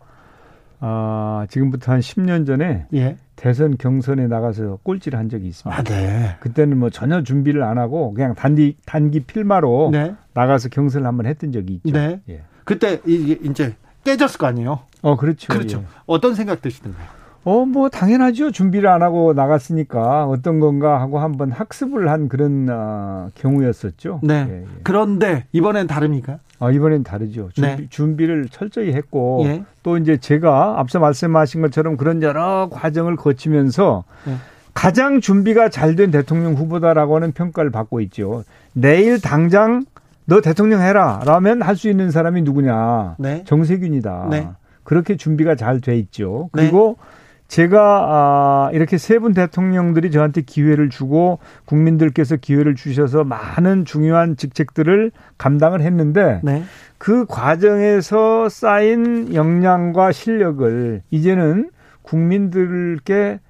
[0.81, 3.17] 아, 지금부터 한 10년 전에 예.
[3.37, 5.79] 대선 경선에 나가서 꼴찌를 한 적이 있습니다.
[5.79, 6.37] 아, 네.
[6.41, 10.15] 그때는 뭐 전혀 준비를 안 하고 그냥 단기 단기 필마로 네.
[10.35, 11.93] 나가서 경선을 한번 했던 적이 있죠.
[11.93, 12.21] 네.
[12.29, 12.43] 예.
[12.65, 14.81] 그때 이제 깨졌을 거 아니에요.
[15.03, 15.53] 어, 그렇죠.
[15.53, 15.79] 그렇죠.
[15.79, 15.85] 예.
[16.07, 17.16] 어떤 생각 드시던가요?
[17.47, 18.51] 어, 뭐, 당연하죠.
[18.51, 24.19] 준비를 안 하고 나갔으니까 어떤 건가 하고 한번 학습을 한 그런 어, 경우였었죠.
[24.25, 24.47] 네.
[24.51, 24.65] 예, 예.
[24.83, 26.41] 그런데 이번엔 다릅니까?
[26.59, 27.51] 아, 이번엔 다르죠.
[27.89, 28.33] 준비, 네.
[28.33, 29.63] 를 철저히 했고 예.
[29.85, 34.35] 또 이제 제가 앞서 말씀하신 것처럼 그런 여러 과정을 거치면서 네.
[34.75, 38.43] 가장 준비가 잘 된 대통령 후보다라고 하는 평가를 받고 있죠.
[38.73, 39.85] 내일 당장
[40.25, 43.15] 너 대통령 해라 라면 할 수 있는 사람이 누구냐.
[43.21, 43.45] 네.
[43.45, 44.27] 정세균이다.
[44.33, 44.49] 네.
[44.83, 46.49] 그렇게 준비가 잘 돼 있죠.
[46.51, 47.17] 그리고 네.
[47.49, 55.11] 제가 아 이렇게 세 분 대통령들이 저한테 기회를 주고 국민들께서 기회를 주셔서 많은 중요한 직책들을
[55.39, 56.65] 감당을 했는데 네.
[56.99, 61.71] 그 과정에서 쌓인 역량과 실력을 이제는
[62.03, 63.41] 국민들께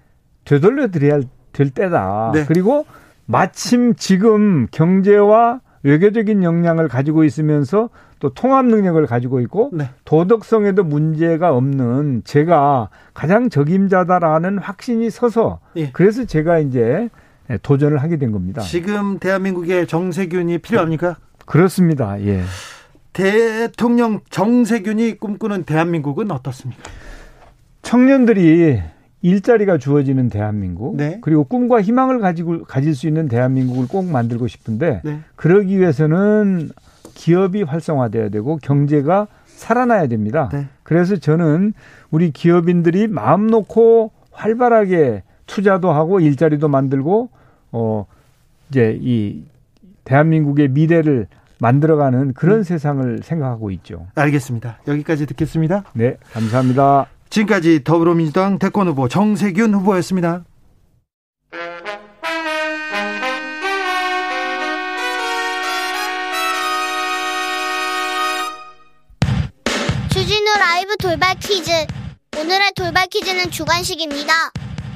[0.44, 1.20] 되돌려 드려야
[1.52, 2.30] 될 때다.
[2.34, 2.44] 네.
[2.46, 2.86] 그리고
[3.26, 9.90] 마침 지금 경제와 외교적인 역량을 가지고 있으면서 또 통합 능력을 가지고 있고 네.
[10.04, 15.90] 도덕성에도 문제가 없는 제가 가장 적임자다라는 확신이 서서 예.
[15.92, 17.10] 그래서 제가 이제
[17.62, 18.62] 도전을 하게 된 겁니다.
[18.62, 21.16] 지금 대한민국에 정세균이 필요합니까?
[21.44, 22.20] 그렇습니다.
[22.22, 22.42] 예.
[23.12, 26.82] 대통령 정세균이 꿈꾸는 대한민국은 어떻습니까?
[27.82, 28.82] 청년들이
[29.22, 31.18] 일자리가 주어지는 대한민국 네.
[31.22, 35.20] 그리고 꿈과 희망을 가지고 가질 수 있는 대한민국을 꼭 만들고 싶은데 네.
[35.36, 36.70] 그러기 위해서는
[37.16, 40.50] 기업이 활성화돼야 되고 경제가 살아나야 됩니다.
[40.52, 40.66] 네.
[40.82, 41.72] 그래서 저는
[42.10, 47.30] 우리 기업인들이 마음 놓고 활발하게 투자도 하고 일자리도 만들고
[47.72, 48.06] 어
[48.68, 49.42] 이제 이
[50.04, 51.26] 대한민국의 미래를
[51.58, 52.62] 만들어가는 그런 음.
[52.62, 54.06] 세상을 생각하고 있죠.
[54.14, 54.78] 알겠습니다.
[54.86, 55.84] 여기까지 듣겠습니다.
[55.94, 57.06] 네, 감사합니다.
[57.30, 60.44] 지금까지 더불어민주당 대권 후보 정세균 후보였습니다.
[70.98, 71.70] 돌발 퀴즈.
[72.38, 74.32] 오늘의 돌발 퀴즈는 주관식입니다.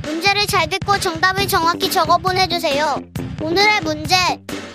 [0.02, 2.96] 문제를 잘 듣고 정답을 정확히 적어 보내주세요.
[3.42, 4.16] 오늘의 문제.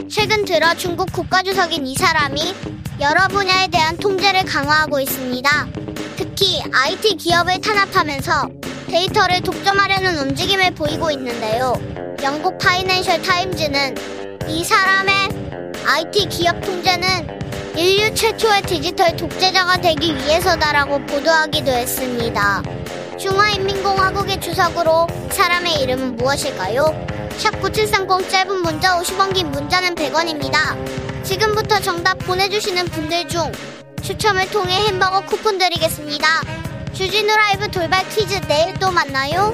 [0.09, 2.53] 최근 들어 중국 국가주석인 이 사람이
[3.01, 5.67] 여러 분야에 대한 통제를 강화하고 있습니다.
[6.15, 8.49] 특히 IT 기업을 탄압하면서
[8.87, 11.73] 데이터를 독점하려는 움직임을 보이고 있는데요.
[12.21, 15.13] 영국 파이낸셜 타임즈는 이 사람의
[15.85, 17.27] IT 기업 통제는
[17.75, 22.61] 인류 최초의 디지털 독재자가 되기 위해서다라고 보도하기도 했습니다.
[23.17, 26.85] 중화인민공화국의 주석으로 사람의 이름은 무엇일까요?
[27.37, 31.23] 샵9730 짧은 문자 50원 긴 문자는 100원입니다.
[31.23, 33.51] 지금부터 정답 보내주시는 분들 중
[34.01, 36.27] 추첨을 통해 햄버거 쿠폰 드리겠습니다.
[36.93, 39.53] 주진우 라이브 돌발 퀴즈 내일 또 만나요.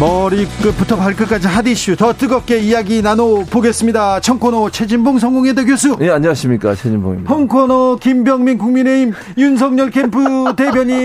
[0.00, 4.18] 머리끝부터 발끝까지 핫이슈 더 뜨겁게 이야기 나눠보겠습니다.
[4.18, 5.96] 청코노 최진봉 성공회대 교수.
[6.00, 6.74] 네, 안녕하십니까.
[6.74, 7.32] 최진봉입니다.
[7.32, 10.18] 홍코노 김병민 국민의힘 윤석열 캠프
[10.56, 10.96] 대변인.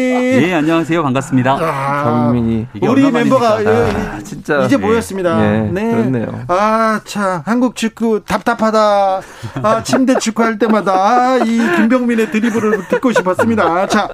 [0.41, 1.03] 네, 안녕하세요.
[1.03, 1.57] 반갑습니다.
[1.61, 2.65] 아, 경민이.
[2.81, 5.37] 우리 멤버가 아, 진짜 이제 모였습니다.
[5.37, 5.91] 네, 네.
[5.91, 6.41] 그렇네요.
[6.47, 7.43] 아, 참.
[7.45, 9.21] 한국 축구 답답하다.
[9.61, 13.85] 아, 침대 축구 할 때마다 아, 이 김병민의 드리블을 듣고 싶었습니다.
[13.87, 14.09] 자.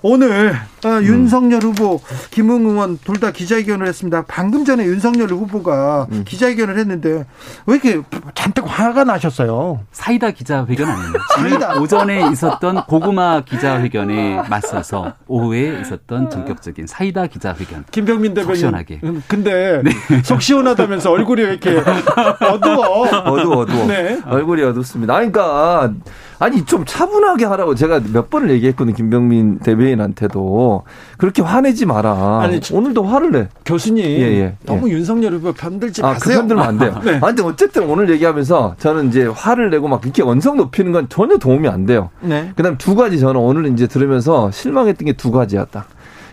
[0.00, 1.02] 오늘 어, 음.
[1.04, 4.24] 윤석열 후보, 김웅 의원 둘 다 기자회견을 했습니다.
[4.28, 6.22] 방금 전에 윤석열 후보가 음.
[6.24, 7.26] 기자회견을 했는데
[7.66, 8.00] 왜 이렇게
[8.36, 9.80] 잔뜩 화가 나셨어요?
[9.90, 11.18] 사이다 기자회견 아닙니다.
[11.36, 11.80] 사이다.
[11.80, 17.86] 오전에 있었던 고구마 기자회견에 맞서서 오후에 있었던 전격적인 사이다 기자회견.
[17.90, 18.54] 김병민 대변인.
[18.54, 19.00] 속 시원하게.
[19.02, 20.22] 음, 근데 네.
[20.22, 21.70] 속 시원하다면서 얼굴이 왜 이렇게
[22.46, 23.08] 어두워?
[23.08, 23.86] 어두워, 어두워.
[23.86, 24.20] 네.
[24.26, 25.14] 얼굴이 어둡습니다.
[25.14, 25.92] 그러니까
[26.40, 28.94] 아니 좀 차분하게 하라고 제가 몇 번을 얘기했거든요.
[28.94, 30.84] 김병민 대변인한테도
[31.18, 32.40] 그렇게 화내지 마라.
[32.42, 33.48] 아니 오늘도 화를 내.
[33.64, 34.92] 교수님 예, 예, 너무 예.
[34.92, 36.20] 윤석열 후보 편들지 아, 마세요.
[36.22, 37.00] 그 편들면 안 돼요.
[37.04, 37.10] 네.
[37.12, 41.36] 아니 근데 어쨌든 오늘 얘기하면서 저는 이제 화를 내고 막 이렇게 언성 높이는 건 전혀
[41.38, 42.10] 도움이 안 돼요.
[42.20, 42.52] 네.
[42.56, 45.84] 그다음 두 가지 저는 오늘 이제 들으면서 실망했던 게 두 가지였다.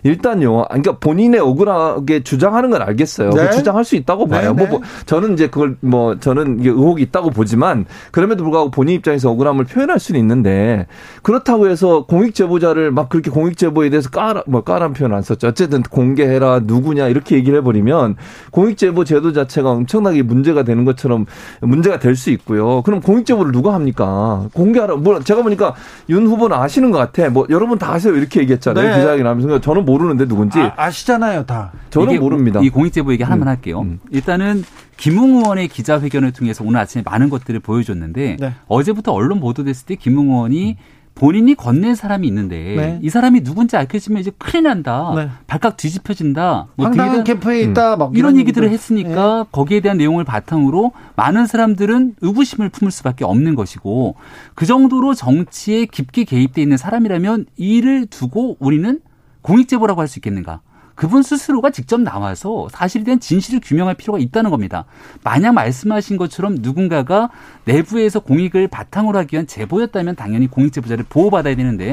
[0.06, 0.66] 일단요.
[0.66, 3.32] 그러니까 본인의 억울하게 주장하는 건 알겠어요.
[3.32, 3.49] 네.
[3.51, 4.53] 주장할 수 있다고 봐요.
[4.53, 8.95] 네, 뭐, 뭐 저는 이제 그걸 뭐 저는 이게 의혹이 있다고 보지만 그럼에도 불구하고 본인
[8.95, 10.88] 입장에서 억울함을 표현할 수는 있는데
[11.24, 15.47] 그렇다고 해서 공익 제보자를 막 그렇게 공익 제보에 대해서 까라 뭐 까란 표현 안 썼죠.
[15.47, 18.16] 어쨌든 공개해라 누구냐 이렇게 얘기를 해버리면
[18.51, 21.26] 공익 제보 제도 자체가 엄청나게 문제가 되는 것처럼
[21.62, 22.82] 문제가 될 수 있고요.
[22.84, 24.47] 그럼 공익 제보를 누가 합니까?
[24.53, 24.95] 공개하라.
[24.95, 25.76] 뭐 제가 보니까
[26.10, 27.30] 윤 후보는 아시는 것 같아.
[27.30, 28.88] 뭐 여러분 다 아세요 이렇게 얘기했잖아요.
[28.88, 28.95] 네.
[28.95, 30.60] 기자회견 하면서 저는 뭐 모르는데 누군지.
[30.60, 31.72] 아, 시잖아요 다.
[31.89, 32.60] 저는 모릅니다.
[32.62, 33.50] 이 공익제보 얘기 하나만 음.
[33.50, 33.82] 할게요.
[33.82, 34.00] 음.
[34.12, 34.64] 일단은
[34.98, 38.54] 김웅 의원의 기자회견을 통해서 오늘 아침에 많은 것들을 보여줬는데 네.
[38.68, 40.96] 어제부터 언론 보도됐을 때 김웅 의원이 음.
[41.16, 43.00] 본인이 건넨 사람이 있는데 네.
[43.02, 45.14] 이 사람이 누군지 알겠지만 이제 큰일 난다.
[45.16, 45.30] 네.
[45.48, 46.68] 발칵 뒤집혀진다.
[46.76, 47.96] 뭐 황당한 캠프에 있다.
[47.96, 49.50] 막 이런, 이런 얘기들을 했으니까 네.
[49.54, 54.16] 거기에 대한 내용을 바탕으로 많은 사람들은 의구심을 품을 수밖에 없는 것이고
[54.56, 59.00] 그 정도로 정치에 깊게 개입돼 있는 사람이라면 이를 두고 우리는
[59.46, 60.62] 공익제보라고 할 수 있겠는가?
[60.96, 64.86] 그분 스스로가 직접 나와서 사실에 대한 진실을 규명할 필요가 있다는 겁니다.
[65.24, 67.30] 만약 말씀하신 것처럼 누군가가
[67.66, 71.91] 내부에서 공익을 바탕으로 하기 위한 제보였다면 당연히 공익제보자를 보호받아야 되는데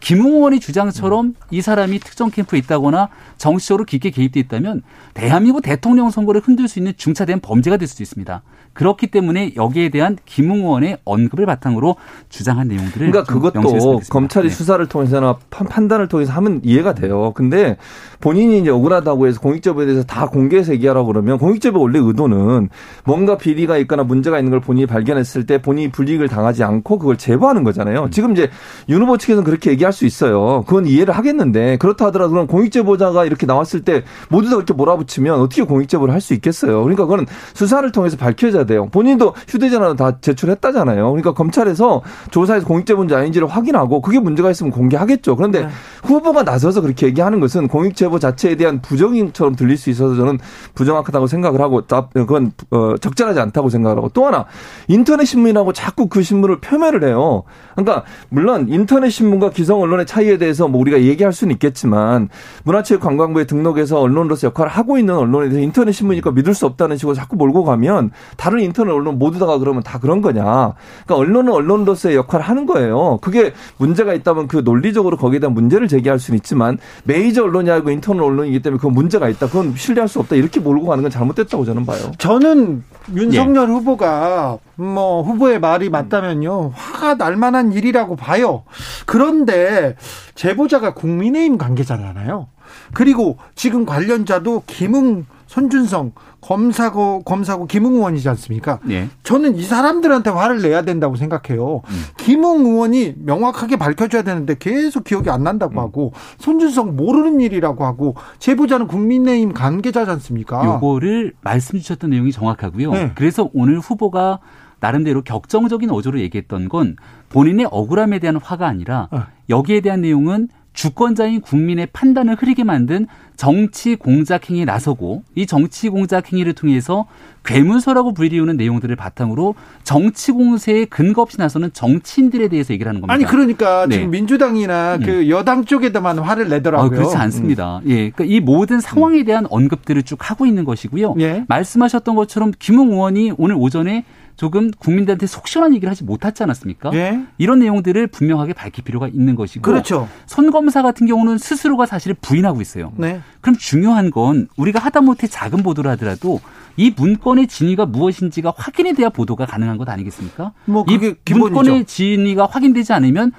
[0.00, 4.82] 김웅 의원의 주장처럼 이 사람이 특정 캠프에 있다거나 정치적으로 깊게 개입돼 있다면
[5.12, 8.42] 대한민국 대통령 선거를 흔들 수 있는 중차대한 범죄가 될 수도 있습니다.
[8.78, 11.96] 그렇기 때문에 여기에 대한 김웅 의원의 언급을 바탕으로
[12.28, 14.54] 주장한 내용들을 그러니까 그것도 검찰이 네.
[14.54, 17.32] 수사를 통해서나 판단을 통해서 하면 이해가 돼요.
[17.34, 17.76] 근데
[18.20, 22.68] 본인이 이제 억울하다고 해서 공익제보에 대해서 다 공개해서 얘기하라고 그러면 공익제보 원래 의도는
[23.04, 27.64] 뭔가 비리가 있거나 문제가 있는 걸 본인이 발견했을 때 본인이 불이익을 당하지 않고 그걸 제보하는
[27.64, 28.04] 거잖아요.
[28.04, 28.10] 음.
[28.12, 28.48] 지금 이제
[28.88, 30.62] 윤 후보 측에서는 그렇게 얘기할 수 있어요.
[30.68, 35.64] 그건 이해를 하겠는데 그렇다 하더라도 그럼 공익제보자가 이렇게 나왔을 때 모두 다 그렇게 몰아붙이면 어떻게
[35.64, 36.82] 공익제보를 할 수 있겠어요.
[36.82, 38.86] 그러니까 그거는 수사를 통해서 밝혀져야 돼요.
[38.92, 41.10] 본인도 휴대전화는 다 제출했다잖아요.
[41.10, 45.34] 그러니까 검찰에서 조사해서 공익제보인지 아닌지를 확인하고 그게 문제가 있으면 공개하겠죠.
[45.34, 45.68] 그런데 네.
[46.04, 50.38] 후보가 나서서 그렇게 얘기하는 것은 공익제보 자체에 대한 부정인처럼 들릴 수 있어서 저는
[50.74, 54.44] 부정확하다고 생각을 하고 그건 어, 적절하지 않다고 생각을 하고 또 하나
[54.86, 57.42] 인터넷 신문이라고 자꾸 그 신문을 폄훼를 해요.
[57.74, 62.28] 그러니까 물론 인터넷 신문과 기성 언론의 차이에 대해서 뭐 우리가 얘기할 수는 있겠지만
[62.64, 67.36] 문화체육관광부에 등록해서 언론으로서 역할을 하고 있는 언론에 대해서 인터넷 신문이니까 믿을 수 없다는 식으로 자꾸
[67.36, 70.42] 몰고 가면 다른 인터넷 언론 모두 다가 그러면 다 그런 거냐.
[70.42, 73.18] 그러니까 언론은 언론으로서의 역할을 하는 거예요.
[73.20, 78.22] 그게 문제가 있다면 그 논리적으로 거기에 대한 문제를 제기할 수는 있지만 메이저 언론이 아니고 인터넷
[78.22, 79.46] 언론이기 때문에 그 문제가 있다.
[79.46, 80.36] 그건 신뢰할 수 없다.
[80.36, 81.98] 이렇게 몰고 가는 건 잘못됐다고 저는 봐요.
[82.18, 82.84] 저는
[83.14, 83.72] 윤석열 예.
[83.72, 88.64] 후보가 뭐 후보의 말이 맞다면요 화가 날 만한 일이라고 봐요.
[89.06, 89.96] 그런데
[90.34, 92.48] 제보자가 국민의힘 관계자잖아요.
[92.94, 98.78] 그리고 지금 관련자도 김웅 손준성 검사고 검사고 김웅 의원이지 않습니까?
[98.84, 99.08] 네.
[99.24, 101.82] 저는 이 사람들한테 화를 내야 된다고 생각해요.
[101.88, 102.02] 음.
[102.18, 105.78] 김웅 의원이 명확하게 밝혀줘야 되는데 계속 기억이 안 난다고 음.
[105.78, 110.64] 하고 손준성 모르는 일이라고 하고 제보자는 국민의힘 관계자지 않습니까?
[110.64, 112.92] 요거를 말씀 주셨던 내용이 정확하고요.
[112.92, 113.12] 네.
[113.14, 114.40] 그래서 오늘 후보가
[114.80, 116.96] 나름대로 격정적인 어조로 얘기했던 건
[117.30, 119.22] 본인의 억울함에 대한 화가 아니라 어.
[119.48, 126.32] 여기에 대한 내용은 주권자인 국민의 판단을 흐리게 만든 정치 공작 행위에 나서고 이 정치 공작
[126.32, 127.06] 행위를 통해서
[127.44, 133.12] 괴문서라고 불리우는 내용들을 바탕으로 정치 공세에 근거 없이 나서는 정치인들에 대해서 얘기를 하는 겁니다.
[133.12, 133.96] 아니 그러니까 네.
[133.96, 135.02] 지금 민주당이나 음.
[135.02, 136.86] 그 여당 쪽에다만 화를 내더라고요.
[136.86, 137.78] 아, 그렇지 않습니다.
[137.78, 137.90] 음.
[137.90, 141.16] 예, 그러니까 이 모든 상황에 대한 언급들을 쭉 하고 있는 것이고요.
[141.18, 141.44] 예.
[141.48, 144.04] 말씀하셨던 것처럼 김웅 의원이 오늘 오전에
[144.38, 146.92] 조금 국민들한테 속 시원한 얘기를 하지 못했지 않았습니까?
[146.94, 147.20] 예.
[147.38, 150.08] 이런 내용들을 분명하게 밝힐 필요가 있는 것이고 그렇죠.
[150.26, 152.92] 손 검사 같은 경우는 스스로가 사실 부인하고 있어요.
[152.96, 153.20] 네.
[153.40, 156.40] 그럼 중요한 건 우리가 하다못해 작은 보도를 하더라도
[156.76, 160.52] 이 문건의 진위가 무엇인지가 확인이 돼야 보도가 가능한 것 아니겠습니까?
[160.66, 163.32] 뭐이 문건의 진위가 확인되지 않으면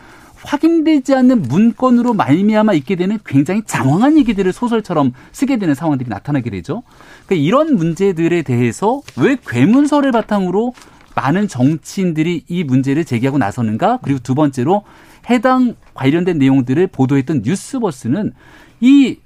[0.43, 6.83] 확인되지 않는 문건으로 말미암아 있게 되는 굉장히 장황한 얘기들을 소설처럼 쓰게 되는 상황들이 나타나게 되죠.
[7.29, 10.73] 그러니까 이런 문제들에 대해서 왜 괴문서를 바탕으로
[11.15, 13.99] 많은 정치인들이 이 문제를 제기하고 나서는가?
[14.01, 14.83] 그리고 두 번째로
[15.29, 18.33] 해당 관련된 내용들을 보도했던 뉴스버스는
[18.81, 19.19] 이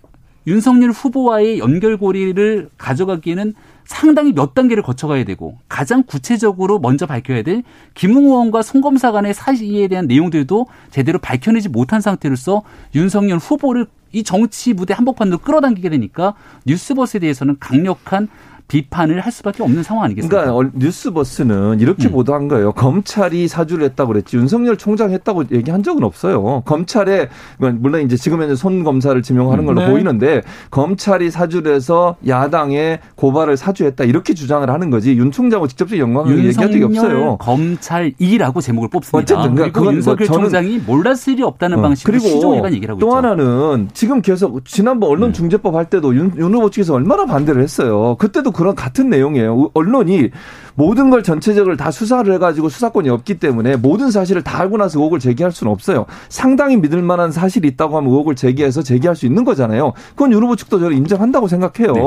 [0.45, 3.53] 윤석열 후보와의 연결고리를 가져가기에는
[3.85, 7.63] 상당히 몇 단계를 거쳐가야 되고 가장 구체적으로 먼저 밝혀야 될
[7.93, 12.63] 김웅 의원과 송 검사 간의 사이에 대한 내용들도 제대로 밝혀내지 못한 상태로서
[12.95, 18.29] 윤석열 후보를 이 정치 무대 한복판으로 끌어당기게 되니까 뉴스버스에 대해서는 강력한
[18.67, 20.45] 비판을 할 수밖에 없는 상황 아니겠습니까?
[20.45, 22.13] 그러니까 뉴스버스는 이렇게 음.
[22.13, 22.71] 보도한 거예요.
[22.71, 26.61] 검찰이 사주를 했다고 그랬지 윤석열 총장 했다고 얘기한 적은 없어요.
[26.65, 29.89] 검찰에 물론 이제 지금에는 손 검사를 지명하는 걸로 네.
[29.89, 30.41] 보이는데
[30.71, 36.71] 검찰이 사주를 해서 야당에 고발을 사주했다 이렇게 주장을 하는 거지 윤 총장하고 직접적 연관을 얘기한
[36.71, 37.37] 적이 없어요.
[37.37, 39.17] 검찰이라고 제목을 뽑습니다.
[39.17, 41.81] 어쨌든 그러니까 그리고 윤석열 뭐 총장이 몰랐을 일이 없다는 어.
[41.81, 43.17] 방식으로 시종일관 얘기를 하고 또 있죠.
[43.17, 48.15] 하나는 지금 계속 지난번 언론중재법 할 때도 윤, 윤 후보 측에서 얼마나 반대를 했어요.
[48.19, 49.71] 그때도 그런 같은 내용이에요.
[49.73, 50.29] 언론이
[50.75, 55.19] 모든 걸 전체적으로 다 수사를 해가지고 수사권이 없기 때문에 모든 사실을 다 알고 나서 의혹을
[55.19, 56.05] 제기할 수는 없어요.
[56.29, 59.93] 상당히 믿을 만한 사실이 있다고 하면 의혹을 제기해서 제기할 수 있는 거잖아요.
[60.11, 61.93] 그건 윤 후보 측도 저를 인정한다고 생각해요.
[61.93, 62.01] 네.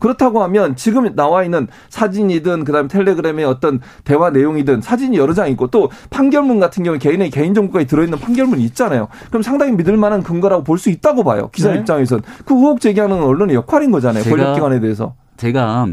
[0.00, 5.68] 그렇다고 하면 지금 나와 있는 사진이든 그다음에 텔레그램의 어떤 대화 내용이든 사진이 여러 장 있고
[5.68, 9.08] 또 판결문 같은 경우에 개인의 개인정보가 들어있는 판결문이 있잖아요.
[9.28, 11.50] 그럼 상당히 믿을 만한 근거라고 볼 수 있다고 봐요.
[11.52, 11.80] 기자 네.
[11.80, 12.22] 입장에선.
[12.44, 14.22] 그 의혹 제기하는 언론의 역할인 거잖아요.
[14.22, 15.14] 권력기관에 대해서.
[15.38, 15.86] 제가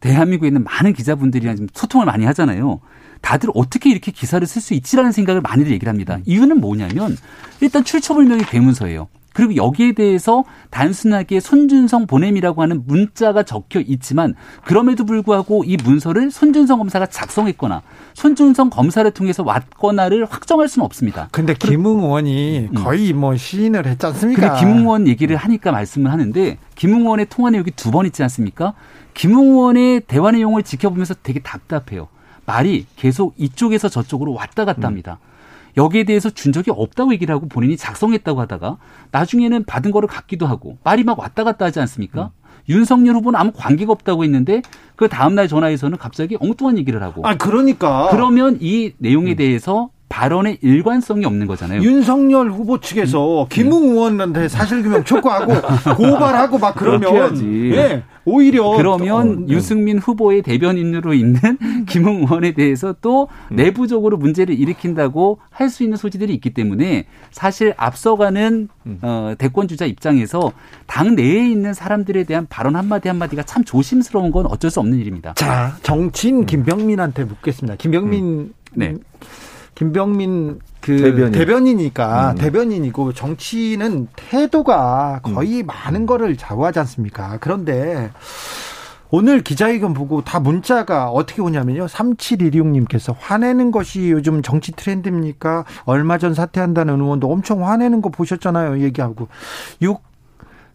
[0.00, 2.80] 대한민국에 있는 많은 기자분들이랑 지금 소통을 많이 하잖아요.
[3.20, 6.18] 다들 어떻게 이렇게 기사를 쓸 수 있지라는 생각을 많이들 얘기를 합니다.
[6.26, 7.16] 이유는 뭐냐면
[7.60, 9.08] 일단 출처불명의 괴문서예요.
[9.36, 14.34] 그리고 여기에 대해서 단순하게 손준성 보냄이라고 하는 문자가 적혀 있지만
[14.64, 17.82] 그럼에도 불구하고 이 문서를 손준성 검사가 작성했거나
[18.14, 21.28] 손준성 검사를 통해서 왔거나를 확정할 수는 없습니다.
[21.32, 22.74] 근데 김웅 의원이 음.
[22.82, 24.40] 거의 뭐 시인을 했지 않습니까?
[24.40, 28.72] 근데 김웅 의원 얘기를 하니까 말씀을 하는데 김웅 의원의 통화 내용이 두번 있지 않습니까?
[29.12, 32.08] 김웅 의원의 대화 내용을 지켜보면서 되게 답답해요.
[32.46, 35.18] 말이 계속 이쪽에서 저쪽으로 왔다 갔다 합니다.
[35.20, 35.35] 음.
[35.76, 38.78] 여기에 대해서 준 적이 없다고 얘기를 하고 본인이 작성했다고 하다가
[39.10, 42.30] 나중에는 받은 거를 갖기도 하고 말이 막 왔다 갔다 하지 않습니까?
[42.34, 42.46] 음.
[42.68, 44.62] 윤석열 후보는 아무 관계가 없다고 했는데
[44.96, 47.26] 그 다음날 전화해서는 갑자기 엉뚱한 얘기를 하고.
[47.26, 48.08] 아, 그러니까.
[48.10, 49.36] 그러면 이 내용에 음.
[49.36, 51.82] 대해서 발언의 일관성이 없는 거잖아요.
[51.82, 53.48] 윤석열 후보 측에서 음.
[53.48, 55.52] 김웅 의원한테 사실규명 촉구하고
[55.96, 57.36] 고발하고 막 그러면
[57.74, 59.46] 예, 오히려 그러면 어, 네.
[59.48, 61.40] 유승민 후보의 대변인으로 있는
[61.86, 63.56] 김웅 의원에 대해서 또 음.
[63.56, 68.98] 내부적으로 문제를 일으킨다고 할 수 있는 소지들이 있기 때문에 사실 앞서가는 음.
[69.02, 70.52] 어, 대권 주자 입장에서
[70.86, 75.34] 당 내에 있는 사람들에 대한 발언 한마디 한마디가 참 조심스러운 건 어쩔 수 없는 일입니다.
[75.34, 77.76] 자, 정치인 김병민한테 묻겠습니다.
[77.76, 78.94] 김병민 네.
[79.76, 81.32] 김병민 그 대변인.
[81.32, 82.34] 대변이니까 음.
[82.36, 85.66] 대변인이고 정치는 태도가 거의 음.
[85.66, 87.38] 많은 거를 좌우하지 않습니까?
[87.40, 88.10] 그런데
[89.10, 91.86] 오늘 기자회견 보고 다 문자가 어떻게 오냐면요.
[91.86, 95.64] 3716님께서 화내는 것이 요즘 정치 트렌드입니까?
[95.84, 98.80] 얼마 전 사퇴한다는 의원도 엄청 화내는 거 보셨잖아요.
[98.80, 99.28] 얘기하고.
[99.82, 100.00] 6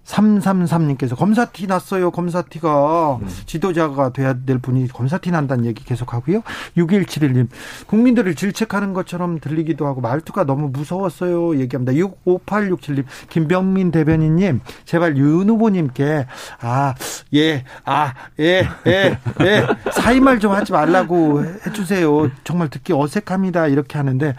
[0.05, 2.11] 333님께서 검사티 났어요.
[2.11, 3.27] 검사티가 음.
[3.45, 6.41] 지도자가 돼야 될 분이 검사티 난다는 얘기 계속하고요.
[6.77, 7.47] 6171님
[7.87, 11.59] 국민들을 질책하는 것처럼 들리기도 하고 말투가 너무 무서웠어요.
[11.59, 11.93] 얘기합니다.
[11.93, 16.25] 65867님 김병민 대변인님 제발 윤 후보님께
[16.61, 16.93] 아
[17.33, 22.29] 예 아 예 예예 사이말 좀 하지 말라고 해주세요.
[22.43, 23.67] 정말 듣기 어색합니다.
[23.67, 24.35] 이렇게 하는데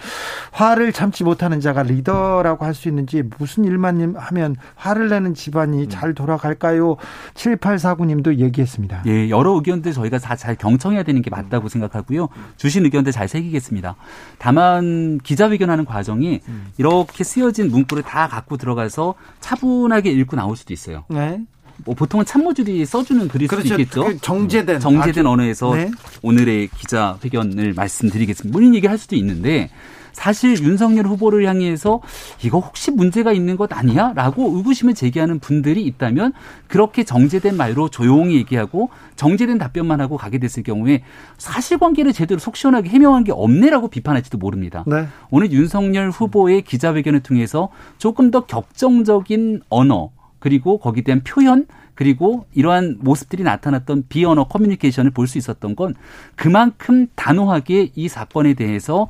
[0.53, 5.83] 화를 참지 못하는 자가 리더라고 할 수 있는지 무슨 일만 하면 화를 내는 집 집안이
[5.83, 5.89] 음.
[5.89, 6.97] 잘 돌아갈까요?
[7.35, 9.03] 7849님도 얘기했습니다.
[9.07, 12.29] 예, 여러 의견들 저희가 다 잘 경청해야 되는 게 맞다고 생각하고요.
[12.57, 13.95] 주신 의견들 잘 새기겠습니다.
[14.39, 16.67] 다만 기자회견하는 과정이 음.
[16.79, 21.05] 이렇게 쓰여진 문구를 다 갖고 들어가서 차분하게 읽고 나올 수도 있어요.
[21.09, 21.39] 네.
[21.85, 23.69] 뭐 보통은 참모들이 써주는 글일 그렇죠.
[23.69, 24.05] 수도 있겠죠.
[24.05, 25.91] 그 정제된 정제된 언어에서 네.
[26.23, 28.53] 오늘의 기자 회견을 말씀드리겠습니다.
[28.53, 29.71] 본인 얘기할 수도 있는데
[30.13, 32.01] 사실 윤석열 후보를 향해서
[32.45, 34.13] 이거 혹시 문제가 있는 것 아니야?
[34.15, 36.33] 라고 의구심을 제기하는 분들이 있다면
[36.69, 41.03] 그렇게 정제된 말로 조용히 얘기하고 정제된 답변만 하고 가게 됐을 경우에
[41.39, 44.85] 사실관계를 제대로 속 시원하게 해명한 게 없네라고 비판할지도 모릅니다.
[44.87, 45.07] 네.
[45.31, 52.99] 오늘 윤석열 후보의 기자회견을 통해서 조금 더 격정적인 언어 그리고 거기에 대한 표현 그리고 이러한
[53.01, 55.95] 모습들이 나타났던 비언어 커뮤니케이션을 볼 수 있었던 건
[56.37, 59.09] 그만큼 단호하게 이 사건에 대해서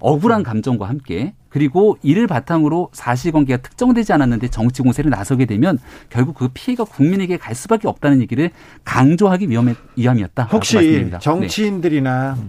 [0.00, 5.78] 억울한 감정과 함께 그리고 이를 바탕으로 사실관계가 특정되지 않았는데 정치 공세를 나서게 되면
[6.10, 8.50] 결국 그 피해가 국민에게 갈 수밖에 없다는 얘기를
[8.84, 9.48] 강조하기
[9.96, 10.44] 위함이었다.
[10.52, 11.18] 혹시 말씀드립니다.
[11.18, 12.42] 정치인들이나 네.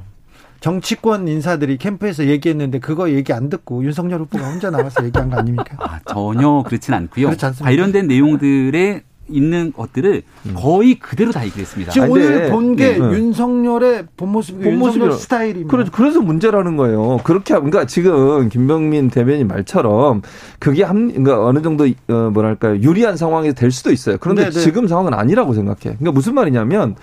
[0.60, 5.78] 정치권 인사들이 캠프에서 얘기했는데 그거 얘기 안 듣고 윤석열 후보가 혼자 나와서 얘기한 거 아닙니까?
[5.80, 7.32] 아, 전혀 그렇진 않고요.
[7.62, 10.54] 관련된 내용들의 있는 것들을 음.
[10.56, 11.92] 거의 그대로 다 얘기를 했습니다.
[11.92, 13.00] 지금 오늘 본게 네.
[13.00, 15.70] 윤석열의 본 모습, 본 모습 스타일입니다.
[15.70, 17.20] 그래서, 그래서 문제라는 거예요.
[17.24, 20.22] 그렇게 그러니까 지금 김병민 대변인 말처럼
[20.60, 24.18] 그게 한 그러니까 어느 정도 어, 뭐랄까요 유리한 상황이 될 수도 있어요.
[24.20, 24.54] 그런데 네네.
[24.54, 24.60] 네.
[24.60, 25.98] 지금 상황은 아니라고 생각해.
[25.98, 26.96] 그러니까 무슨 말이냐면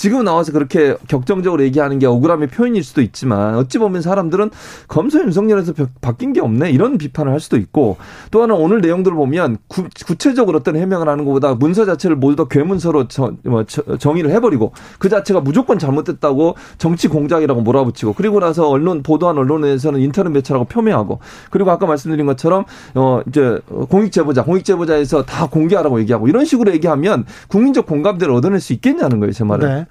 [0.00, 4.50] 지금 나와서 그렇게 격정적으로 얘기하는 게 억울함의 표현일 수도 있지만 어찌 보면 사람들은
[4.88, 7.98] 검사 윤석열에서 바뀐 게 없네 이런 비판을 할 수도 있고
[8.30, 12.44] 또 하나 오늘 내용들을 보면 구, 체적으로 어떤 해명을 하는 것보다 문서 자체를 모두 다
[12.48, 19.02] 괴문서로 저, 뭐, 정의를 해버리고 그 자체가 무조건 잘못됐다고 정치 공작이라고 몰아붙이고 그리고 나서 언론
[19.02, 21.20] 보도한 언론에서는 인터넷 매체라고 표명하고
[21.50, 26.72] 그리고 아까 말씀드린 것처럼 어 이제 공익 제보자 공익 제보자에서 다 공개하라고 얘기하고 이런 식으로
[26.72, 29.68] 얘기하면 국민적 공감대를 얻어낼 수 있겠냐는 거예요 제 말은.
[29.68, 29.86] 네.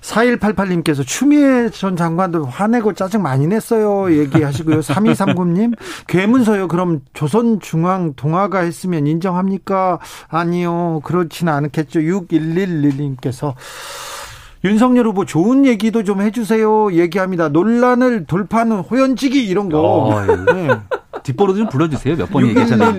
[0.00, 4.16] 4188님께서 추미애 전 장관도 화내고 짜증 많이 냈어요.
[4.16, 4.80] 얘기하시고요.
[4.80, 5.74] 3239님,
[6.06, 6.68] 괴문서요.
[6.68, 9.98] 그럼 조선중앙동화가 했으면 인정합니까?
[10.28, 11.00] 아니요.
[11.04, 12.00] 그렇지는 않겠죠.
[12.00, 13.54] 6111님께서
[14.64, 16.92] 윤석열 후보 좋은 얘기도 좀 해주세요.
[16.92, 17.48] 얘기합니다.
[17.48, 19.80] 논란을 돌파하는 호연지기 이런 거.
[19.80, 20.52] 어, 예.
[20.52, 20.68] 네.
[21.22, 22.16] 뒷번호 좀 불러주세요.
[22.16, 22.92] 몇 번 얘기했잖아요.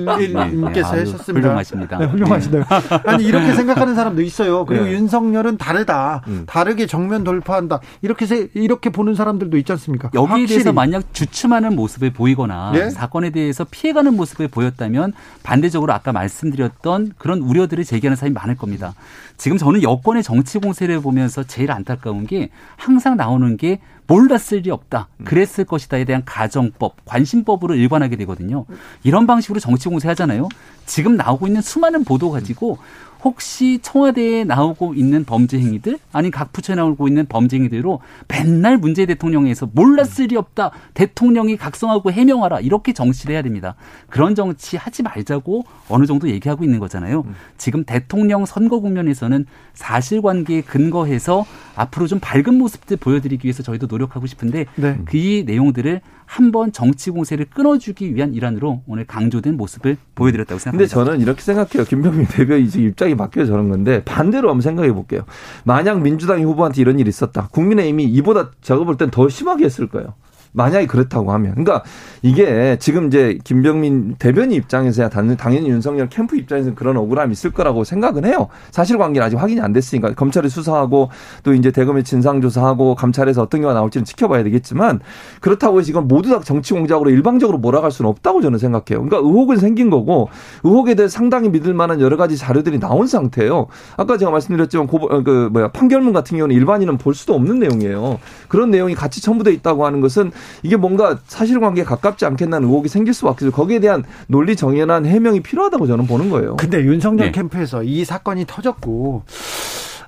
[0.48, 1.48] 님께서 네, 하셨습니다.
[1.50, 1.98] 훌륭하십니다.
[1.98, 2.64] 네, 훌륭하시네요.
[3.06, 4.66] 아니 이렇게 생각하는 사람도 있어요.
[4.66, 4.92] 그리고 네.
[4.94, 6.24] 윤석열은 다르다.
[6.28, 6.44] 음.
[6.48, 7.80] 다르게 정면 돌파한다.
[8.02, 10.10] 이렇게 이렇게 보는 사람들도 있지 않습니까?
[10.14, 10.48] 여기에 확실히.
[10.48, 12.90] 대해서 만약 주춤하는 모습을 보이거나 네?
[12.90, 15.14] 사건에 대해서 피해가는 모습을 보였다면
[15.44, 18.94] 반대적으로 아까 말씀드렸던 그런 우려들을 제기하는 사람이 많을 겁니다.
[19.38, 25.10] 지금 저는 여권의 정치 공세를 보면서 제일 안타까운 게 항상 나오는 게 몰랐을 리 없다.
[25.18, 25.26] 음.
[25.26, 28.66] 그랬을 것이다에 대한 가정법, 관심법으로 일관하게 되거든요.
[29.04, 30.48] 이런 방식으로 정치 공세하잖아요.
[30.86, 32.78] 지금 나오고 있는 수많은 보도 가지고
[33.24, 39.08] 혹시 청와대에 나오고 있는 범죄 행위들 아니 각 부처에 나오고 있는 범죄 행위들로 맨날 문재인
[39.08, 43.76] 대통령에서 몰랐을 리 없다 대통령이 각성하고 해명하라 이렇게 정치를 해야 됩니다.
[44.10, 47.24] 그런 정치 하지 말자고 어느 정도 얘기하고 있는 거잖아요.
[47.28, 47.36] 음.
[47.58, 51.46] 지금 대통령 선거 국면에서는 사실관계에 근거해서
[51.76, 55.00] 앞으로 좀 밝은 모습들 보여드리기 위해서 저희도 노력하고 싶은데 네.
[55.06, 60.72] 그 내용들을 한 번 정치 공세를 끊어주기 위한 일환으로 오늘 강조된 모습을 보여드렸다고 생각합니다.
[60.78, 61.86] 근데 저는 이렇게 생각해요.
[61.88, 65.22] 김병민 대변인 지금 입장이 바뀌어 저런 건데 반대로 한번 생각해 볼게요.
[65.64, 67.48] 만약 민주당이 후보한테 이런 일이 있었다.
[67.52, 70.14] 국민의힘이 이보다 제가 볼 땐 더 심하게 했을 거예요.
[70.58, 71.52] 만약에 그렇다고 하면.
[71.52, 71.84] 그러니까
[72.22, 78.26] 이게 지금 이제 김병민 대변인 입장에서야 당연히 윤석열 캠프 입장에서는 그런 억울함이 있을 거라고 생각은
[78.26, 78.48] 해요.
[78.72, 81.10] 사실관계는 아직 확인이 안 됐으니까 검찰이 수사하고
[81.44, 85.00] 또 이제 대검이 진상조사하고 감찰에서 어떤 경우가 나올지는 지켜봐야 되겠지만
[85.42, 89.06] 그렇다고 해서 이건 모두 다 정치 공작으로 일방적으로 몰아갈 수는 없다고 저는 생각해요.
[89.06, 90.30] 그러니까 의혹은 생긴 거고
[90.64, 93.68] 의혹에 대해 상당히 믿을 만한 여러 가지 자료들이 나온 상태예요.
[93.96, 98.20] 아까 제가 말씀드렸지만 고, 어, 그 뭐야 판결문 같은 경우는 일반인은 볼 수도 없는 내용이에요.
[98.48, 100.32] 그런 내용이 같이 첨부돼 있다고 하는 것은
[100.64, 103.52] 이게 뭔가 사실관계에 가깝지 않겠다는 의혹이 생길 수밖에 없어요.
[103.52, 106.56] 거기에 대한 논리 정연한 해명이 필요하다고 저는 보는 거예요.
[106.58, 107.32] 근데 윤석열 네.
[107.32, 109.24] 캠프에서 이 사건이 터졌고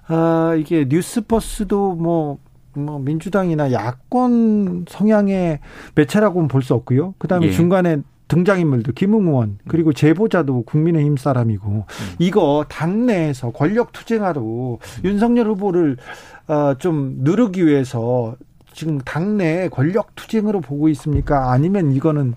[0.08, 2.40] 아, 이게 뉴스버스도 뭐,
[2.74, 5.60] 뭐 민주당이나 야권 성향의
[5.96, 7.14] 매체라고는 볼 수 없고요.
[7.18, 7.52] 그 다음에 예.
[7.52, 12.16] 중간에 등장인물도 김웅 의원 그리고 제보자도 국민의힘 사람이고 음.
[12.20, 14.78] 이거 당내에서 권력 투쟁하러 음.
[15.04, 15.98] 윤석열 후보를
[16.48, 18.36] 어, 좀 누르기 위해서
[18.80, 21.52] 지금 당내 권력 투쟁으로 보고 있습니까?
[21.52, 22.36] 아니면 이거는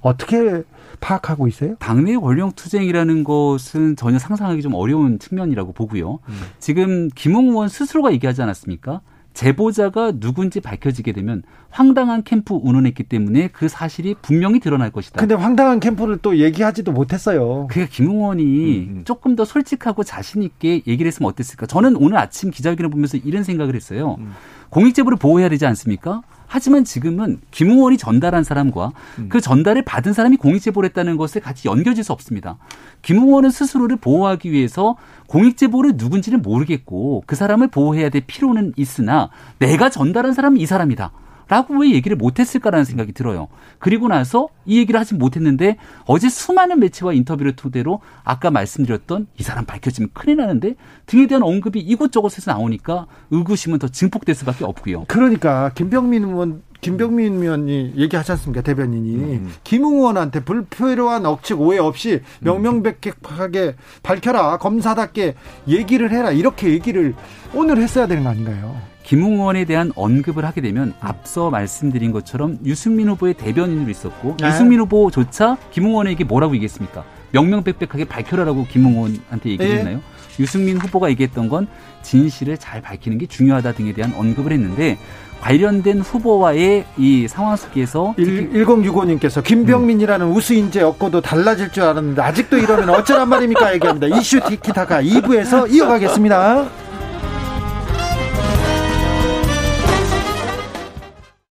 [0.00, 0.62] 어떻게
[1.00, 1.74] 파악하고 있어요?
[1.80, 6.20] 당내 권력 투쟁이라는 것은 전혀 상상하기 좀 어려운 측면이라고 보고요.
[6.26, 6.40] 음.
[6.58, 9.02] 지금 김웅 의원 스스로가 얘기하지 않았습니까?
[9.34, 15.20] 제보자가 누군지 밝혀지게 되면 황당한 캠프 운운했기 때문에 그 사실이 분명히 드러날 것이다.
[15.20, 17.66] 근데 황당한 캠프를 또 얘기하지도 못했어요.
[17.68, 19.02] 그게 김웅원이 음, 음.
[19.04, 21.66] 조금 더 솔직하고 자신 있게 얘기를 했으면 어땠을까?
[21.66, 24.16] 저는 오늘 아침 기자회견을 보면서 이런 생각을 했어요.
[24.20, 24.32] 음.
[24.72, 26.22] 공익제보를 보호해야 되지 않습니까?
[26.46, 29.28] 하지만 지금은 김웅원이 전달한 사람과 음.
[29.30, 32.58] 그 전달을 받은 사람이 공익제보를 했다는 것을 같이 연결질 수 없습니다.
[33.00, 34.96] 김웅원은 스스로를 보호하기 위해서
[35.28, 41.10] 공익제보를 누군지는 모르겠고 그 사람을 보호해야 될 필요는 있으나 내가 전달한 사람은 이 사람이다.
[41.52, 43.46] 라고 왜 얘기를 못했을까라는 생각이 들어요.
[43.78, 45.76] 그리고 나서 이 얘기를 하지 못했는데
[46.06, 51.78] 어제 수많은 매체와 인터뷰를 토대로 아까 말씀드렸던 이 사람 밝혀지면 큰일 나는데 등에 대한 언급이
[51.78, 55.04] 이곳저곳에서 나오니까 의구심은 더 증폭될 수밖에 없고요.
[55.08, 59.52] 그러니까 김병민 의원 김병민 의원이 얘기하지 않습니까 대변인이 음.
[59.62, 65.34] 김웅원한테 불필요한 억측 오해 없이 명명백백하게 밝혀라 검사답게
[65.68, 67.14] 얘기를 해라 이렇게 얘기를
[67.54, 68.76] 오늘 했어야 되는 거 아닌가요?
[69.04, 74.48] 김웅원에 대한 언급을 하게 되면 앞서 말씀드린 것처럼 유승민 후보의 대변인으로 있었고 네.
[74.48, 77.04] 유승민 후보조차 김웅원에게 뭐라고 얘기했습니까?
[77.30, 79.96] 명명백백하게 밝혀라라고 김웅원한테 얘기했나요?
[79.98, 80.02] 네.
[80.40, 81.66] 유승민 후보가 얘기했던 건
[82.02, 84.98] 진실을 잘 밝히는 게 중요하다 등에 대한 언급을 했는데
[85.40, 90.36] 관련된 후보와의 이 상황 속에서 1065님께서 김병민이라는 음.
[90.36, 94.06] 우수 인재 없고도 달라질 줄 알았는데 아직도 이러면 어쩌란 말입니까 얘기합니다.
[94.16, 96.91] 이슈 티키타카 2부에서 이어가겠습니다.